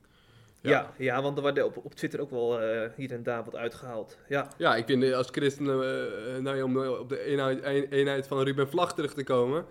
Ja. 0.63 0.71
Ja. 0.71 0.91
Ja, 0.99 1.23
want 1.23 1.37
er 1.37 1.43
werd 1.45 1.63
op, 1.63 1.77
op 1.85 1.95
Twitter 1.95 2.21
ook 2.21 2.31
wel 2.31 2.61
eh, 2.61 2.91
hier 2.97 3.13
en 3.13 3.23
daar 3.23 3.45
wat 3.45 3.57
uitgehaald. 3.57 4.19
Ja, 4.29 4.49
Ja, 4.59 4.77
ik 4.77 4.87
vind 4.87 5.03
eh, 5.03 5.17
als 5.17 5.29
christen, 5.31 5.67
eh, 5.67 6.39
nou 6.41 6.57
ja, 6.57 6.65
om 6.65 6.77
op 6.79 7.09
de 7.09 7.25
eenheid, 7.25 7.65
een- 7.65 7.89
eenheid 7.91 8.27
van 8.27 8.43
Ruben 8.43 8.69
Vlag 8.69 8.95
terug 8.95 9.15
te 9.15 9.25
komen. 9.25 9.65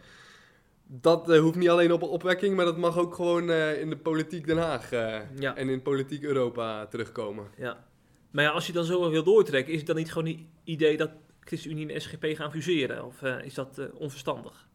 Dat 0.86 1.38
hoeft 1.38 1.56
niet 1.56 1.70
alleen 1.70 1.92
op 1.92 2.02
opwekking, 2.04 2.56
maar 2.56 2.66
dat 2.66 2.78
mag 2.78 2.98
ook 2.98 3.16
gewoon 3.16 3.52
in 3.52 3.90
de 3.90 3.98
politiek 3.98 4.46
Den 4.48 4.58
Haag 4.58 4.90
Ja. 5.36 5.56
en 5.56 5.70
in 5.70 5.82
politiek 5.82 6.24
Europa 6.24 6.86
terugkomen. 6.86 7.48
ja. 7.58 7.90
Maar 8.32 8.44
ja, 8.44 8.50
als 8.50 8.68
je 8.68 8.74
dan 8.74 8.84
zo 8.84 9.10
wil 9.10 9.24
doortrekken, 9.24 9.72
is 9.74 9.78
het 9.78 9.88
dan 9.88 9.96
niet 9.96 10.12
gewoon 10.12 10.28
een 10.28 10.50
idee 10.64 10.98
dat 10.98 11.10
ChristenUnie 11.40 11.94
en 11.94 12.02
SGP 12.02 12.26
gaan 12.26 12.52
fuseren? 12.52 13.06
Of 13.06 13.22
is 13.22 13.54
dat 13.54 13.82
onverstandig? 13.94 14.68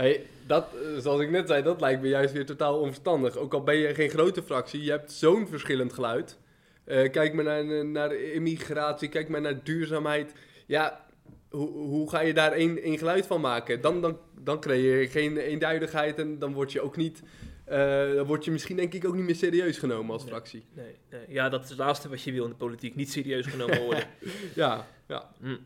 Hey, 0.00 0.26
dat, 0.46 0.66
zoals 0.98 1.20
ik 1.20 1.30
net 1.30 1.48
zei, 1.48 1.62
dat 1.62 1.80
lijkt 1.80 2.02
me 2.02 2.08
juist 2.08 2.32
weer 2.32 2.46
totaal 2.46 2.78
onverstandig. 2.78 3.36
Ook 3.36 3.54
al 3.54 3.62
ben 3.62 3.76
je 3.76 3.94
geen 3.94 4.10
grote 4.10 4.42
fractie, 4.42 4.82
je 4.82 4.90
hebt 4.90 5.12
zo'n 5.12 5.46
verschillend 5.48 5.92
geluid. 5.92 6.38
Eh, 6.84 7.10
kijk 7.10 7.34
maar 7.34 7.44
naar, 7.44 7.84
naar 7.86 8.14
immigratie, 8.14 9.08
kijk 9.08 9.28
maar 9.28 9.40
naar 9.40 9.62
duurzaamheid. 9.64 10.32
Ja, 10.66 11.06
hoe, 11.50 11.68
hoe 11.70 12.10
ga 12.10 12.20
je 12.20 12.34
daar 12.34 12.52
één, 12.52 12.82
één 12.82 12.98
geluid 12.98 13.26
van 13.26 13.40
maken? 13.40 13.80
Dan, 13.80 14.00
dan, 14.00 14.18
dan 14.40 14.60
creëer 14.60 15.00
je 15.00 15.08
geen 15.08 15.36
eenduidigheid 15.36 16.18
en 16.18 16.38
dan 16.38 16.52
word 16.52 16.72
je 16.72 16.80
ook 16.80 16.96
niet... 16.96 17.22
eh, 17.64 18.14
dan 18.14 18.26
word 18.26 18.44
je 18.44 18.50
misschien 18.50 18.76
denk 18.76 18.94
ik 18.94 19.06
ook 19.06 19.14
niet 19.14 19.24
meer 19.24 19.34
serieus 19.34 19.78
genomen 19.78 20.12
als 20.12 20.22
Nee. 20.22 20.30
fractie. 20.32 20.64
Nee, 20.74 20.94
nee. 21.10 21.20
Ja, 21.28 21.48
dat 21.48 21.62
is 21.62 21.68
het 21.68 21.78
laatste 21.78 22.08
wat 22.08 22.22
je 22.22 22.32
wil 22.32 22.44
in 22.44 22.50
de 22.50 22.56
politiek. 22.56 22.94
Niet 22.94 23.10
serieus 23.10 23.46
genomen 23.46 23.82
worden. 23.88 24.04
Ja, 24.54 24.86
ja. 25.08 25.30
Hm. 25.40 25.56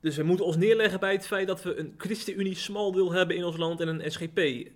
Dus 0.00 0.16
we 0.16 0.22
moeten 0.22 0.44
ons 0.46 0.56
neerleggen 0.56 1.00
bij 1.00 1.12
het 1.12 1.26
feit 1.26 1.46
dat 1.46 1.62
we 1.62 1.76
een 1.78 1.94
ChristenUnie 1.96 2.54
smal 2.54 2.92
deel 2.92 3.12
hebben 3.12 3.36
in 3.36 3.44
ons 3.44 3.56
land 3.56 3.80
en 3.80 3.88
een 3.88 4.10
SGP 4.12 4.68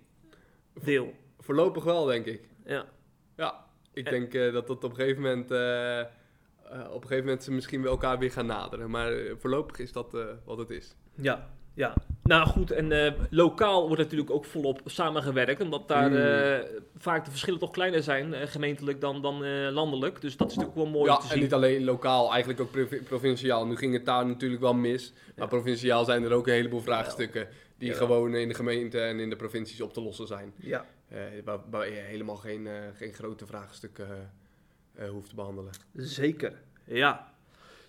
deel. 0.83 1.13
Voorlopig 1.39 1.83
wel, 1.83 2.05
denk 2.05 2.25
ik. 2.25 2.41
Ja. 2.65 2.85
Ja, 3.37 3.65
ik 3.93 4.05
En- 4.05 4.11
denk 4.11 4.33
eh, 4.33 4.53
dat 4.53 4.67
dat 4.67 4.83
op 4.83 4.89
een 4.89 4.95
gegeven 4.95 5.21
moment... 5.21 5.51
eh, 5.51 5.99
eh, 5.99 6.05
op 6.89 7.01
een 7.01 7.07
gegeven 7.07 7.25
moment 7.25 7.43
ze 7.43 7.51
misschien 7.51 7.81
wel 7.81 7.91
elkaar 7.91 8.19
weer 8.19 8.31
gaan 8.31 8.45
naderen. 8.45 8.89
Maar 8.89 9.13
voorlopig 9.39 9.79
is 9.79 9.91
dat 9.91 10.17
wat 10.45 10.57
het 10.57 10.69
is. 10.69 10.95
Ja, 11.15 11.49
ja. 11.73 11.93
Nou 12.23 12.47
goed, 12.47 12.71
en 12.71 12.91
eh, 13.05 13.13
lokaal 13.29 13.87
wordt 13.87 14.01
natuurlijk 14.01 14.31
ook 14.31 14.45
volop 14.45 14.81
samengewerkt, 14.85 15.61
omdat 15.61 15.87
daar 15.87 16.09
Mm. 16.09 16.15
eh, 16.17 16.59
vaak 16.97 17.25
de 17.25 17.29
verschillen 17.31 17.59
toch 17.59 17.71
kleiner 17.71 18.03
zijn, 18.03 18.33
eh, 18.33 18.47
gemeentelijk 18.47 19.01
dan, 19.01 19.21
dan 19.21 19.43
eh, 19.43 19.67
landelijk. 19.71 20.21
Dus 20.21 20.37
dat 20.37 20.49
is 20.49 20.55
natuurlijk 20.55 20.83
wel 20.83 20.91
mooi 20.93 21.09
ja, 21.09 21.15
om 21.15 21.21
te 21.21 21.25
en 21.27 21.31
zien. 21.33 21.41
niet 21.43 21.53
alleen 21.53 21.83
lokaal, 21.83 22.29
eigenlijk 22.31 22.61
ook 22.61 22.71
provi- 22.71 23.01
provinciaal. 23.01 23.67
Nu 23.67 23.75
ging 23.75 23.93
het 23.93 24.05
daar 24.05 24.25
natuurlijk 24.25 24.61
wel 24.61 24.73
mis. 24.73 25.13
Maar 25.35 25.47
provinciaal 25.47 26.05
zijn 26.05 26.23
er 26.23 26.31
ook 26.33 26.47
een 26.47 26.53
heleboel 26.53 26.81
vraagstukken 26.81 27.47
die 27.77 27.89
Ja. 27.89 27.95
gewoon 27.95 28.35
in 28.35 28.47
de 28.47 28.53
gemeente 28.53 28.99
en 28.99 29.19
in 29.19 29.29
de 29.29 29.35
provincies 29.35 29.81
op 29.81 29.93
te 29.93 30.01
lossen 30.01 30.27
zijn. 30.27 30.53
Ja, 30.55 30.85
Eh, 31.09 31.19
waar, 31.45 31.57
waar 31.69 31.89
je 31.89 31.95
helemaal 31.95 32.35
geen, 32.35 32.67
eh, 32.67 32.73
geen 32.95 33.13
grote 33.13 33.45
vraagstukken 33.45 34.07
eh, 34.95 35.05
eh, 35.05 35.09
hoeft 35.11 35.29
te 35.29 35.35
behandelen. 35.35 35.71
zeker. 35.95 36.53
Ja. 36.85 37.31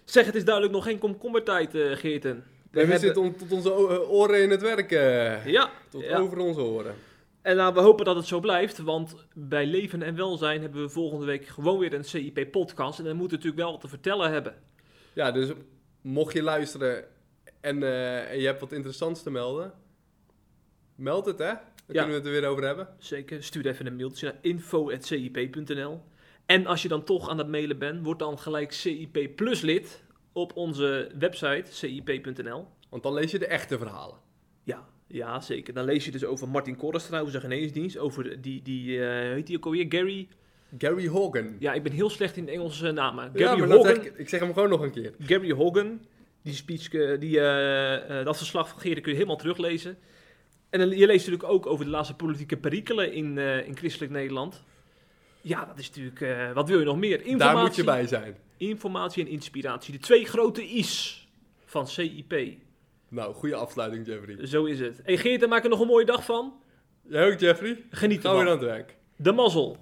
Zeg, 0.04 0.26
het 0.26 0.34
is 0.34 0.44
duidelijk 0.44 0.74
nog 0.74 0.84
geen 0.84 0.98
komkommertijd, 0.98 1.74
eh 1.74 1.92
Geerten. 1.92 2.44
We 2.74 2.80
hebben- 2.80 2.98
zitten 3.00 3.36
tot 3.36 3.52
onze 3.52 3.70
eh, 3.70 4.10
oren 4.10 4.42
in 4.42 4.50
het 4.50 4.62
werk. 4.62 4.92
eh, 4.92 5.46
Ja, 5.46 5.70
tot 5.90 6.02
ja. 6.04 6.18
over 6.18 6.38
onze 6.38 6.60
oren. 6.60 6.94
En 7.42 7.56
nou, 7.56 7.74
we 7.74 7.80
hopen 7.80 8.04
dat 8.04 8.16
het 8.16 8.26
zo 8.26 8.40
blijft, 8.40 8.78
want 8.78 9.14
bij 9.34 9.66
Leven 9.66 10.02
en 10.02 10.16
Welzijn 10.16 10.60
hebben 10.60 10.82
we 10.82 10.88
volgende 10.88 11.26
week 11.26 11.46
gewoon 11.46 11.78
weer 11.78 11.94
een 11.94 12.04
CIP-podcast. 12.04 12.98
En 12.98 13.04
dan 13.04 13.16
moeten 13.16 13.38
we 13.38 13.44
natuurlijk 13.44 13.62
wel 13.62 13.72
wat 13.72 13.80
te 13.80 13.88
vertellen 13.88 14.32
hebben. 14.32 14.54
Ja, 15.12 15.30
dus 15.32 15.50
mocht 16.00 16.32
je 16.32 16.42
luisteren 16.42 17.04
en, 17.60 17.82
eh, 17.82 18.30
en 18.30 18.38
je 18.40 18.46
hebt 18.46 18.60
wat 18.60 18.72
interessants 18.72 19.22
te 19.22 19.30
melden, 19.30 19.72
meld 20.94 21.26
het 21.26 21.38
hè. 21.38 21.44
Dan 21.86 21.94
Ja. 21.96 22.02
kunnen 22.02 22.08
we 22.08 22.14
het 22.14 22.34
er 22.34 22.40
weer 22.40 22.50
over 22.50 22.64
hebben. 22.64 22.88
Zeker, 22.98 23.42
stuur 23.42 23.66
even 23.66 23.86
een 23.86 23.96
mailtje 23.96 24.26
naar 24.26 24.38
info.cip.nl. 24.40 26.00
En 26.46 26.66
als 26.66 26.82
je 26.82 26.88
dan 26.88 27.04
toch 27.04 27.28
aan 27.28 27.38
het 27.38 27.48
mailen 27.48 27.78
bent, 27.78 28.04
word 28.04 28.18
dan 28.18 28.38
gelijk 28.38 28.72
CIP 28.72 29.36
Plus 29.36 29.60
lid 29.60 30.02
op 30.34 30.56
onze 30.56 31.10
website 31.18 31.64
cip.nl. 31.70 32.66
Want 32.90 33.02
dan 33.02 33.14
lees 33.14 33.30
je 33.30 33.38
de 33.38 33.46
echte 33.46 33.78
verhalen. 33.78 34.16
Ja, 34.62 34.88
ja, 35.06 35.40
zeker. 35.40 35.74
Dan 35.74 35.84
lees 35.84 36.04
je 36.04 36.10
dus 36.10 36.24
over 36.24 36.48
Martin 36.48 36.76
Korres 36.76 37.06
trouwens, 37.06 37.34
de 37.34 37.40
geneesdienst. 37.40 37.98
Over 37.98 38.40
die, 38.40 38.62
die 38.62 38.98
hoe 38.98 39.06
heet 39.06 39.46
die 39.46 39.56
ook 39.56 39.64
alweer? 39.64 39.86
Gary? 39.88 40.28
Gary 40.78 41.08
Hogan. 41.08 41.56
Ja, 41.58 41.72
ik 41.72 41.82
ben 41.82 41.92
heel 41.92 42.10
slecht 42.10 42.36
in 42.36 42.48
Engelse 42.48 42.92
namen. 42.92 43.30
Gary 43.34 43.70
Hogan. 43.70 43.94
ik, 43.94 44.12
ik 44.16 44.28
zeg 44.28 44.40
hem 44.40 44.52
gewoon 44.52 44.68
nog 44.68 44.80
een 44.80 44.90
keer. 44.90 45.12
Gary 45.18 45.52
Hogan, 45.52 46.00
die 46.42 46.54
speech, 46.54 46.88
eh, 46.88 47.20
die, 47.20 47.40
eh, 47.40 48.24
dat 48.24 48.36
verslag 48.36 48.68
van 48.68 48.80
Geren 48.80 49.02
kun 49.02 49.10
je 49.10 49.16
helemaal 49.16 49.38
teruglezen. 49.38 49.96
En 50.70 50.80
je 50.80 51.06
leest 51.06 51.26
natuurlijk 51.26 51.52
ook 51.52 51.66
over 51.66 51.84
de 51.84 51.90
laatste 51.90 52.14
politieke 52.14 52.56
perikelen 52.56 53.12
in, 53.12 53.38
in 53.38 53.76
christelijk 53.76 54.12
Nederland. 54.12 54.64
Ja, 55.46 55.64
dat 55.64 55.78
is 55.78 55.88
natuurlijk, 55.88 56.20
eh, 56.20 56.52
wat 56.52 56.68
wil 56.68 56.78
je 56.78 56.84
nog 56.84 56.96
meer? 56.96 57.18
Informatie, 57.22 57.54
Daar 57.54 57.62
moet 57.64 57.76
je 57.76 57.84
bij 57.84 58.06
zijn. 58.06 58.36
informatie 58.56 59.24
en 59.24 59.30
inspiratie. 59.30 59.92
De 59.92 59.98
twee 59.98 60.24
grote 60.24 60.62
I's 60.68 61.26
van 61.64 61.88
CIP. 61.88 62.34
Nou, 63.08 63.34
goede 63.34 63.54
afsluiting 63.54 64.06
Jeffrey. 64.06 64.46
Zo 64.46 64.64
is 64.64 64.80
het. 64.80 65.00
Hey 65.04 65.16
Geert, 65.16 65.40
daar 65.40 65.48
maak 65.48 65.64
er 65.64 65.70
nog 65.70 65.80
een 65.80 65.86
mooie 65.86 66.04
dag 66.06 66.24
van. 66.24 66.52
Jij 67.08 67.32
ook 67.32 67.38
Jeffrey? 67.40 67.84
Geniet 67.90 68.20
Gaan 68.20 68.32
we 68.36 68.38
weer 68.42 68.46
ervan. 68.52 68.62
aan 68.68 68.76
het 68.76 68.86
werk. 68.86 68.96
De 69.16 69.32
mazzel. 69.32 69.76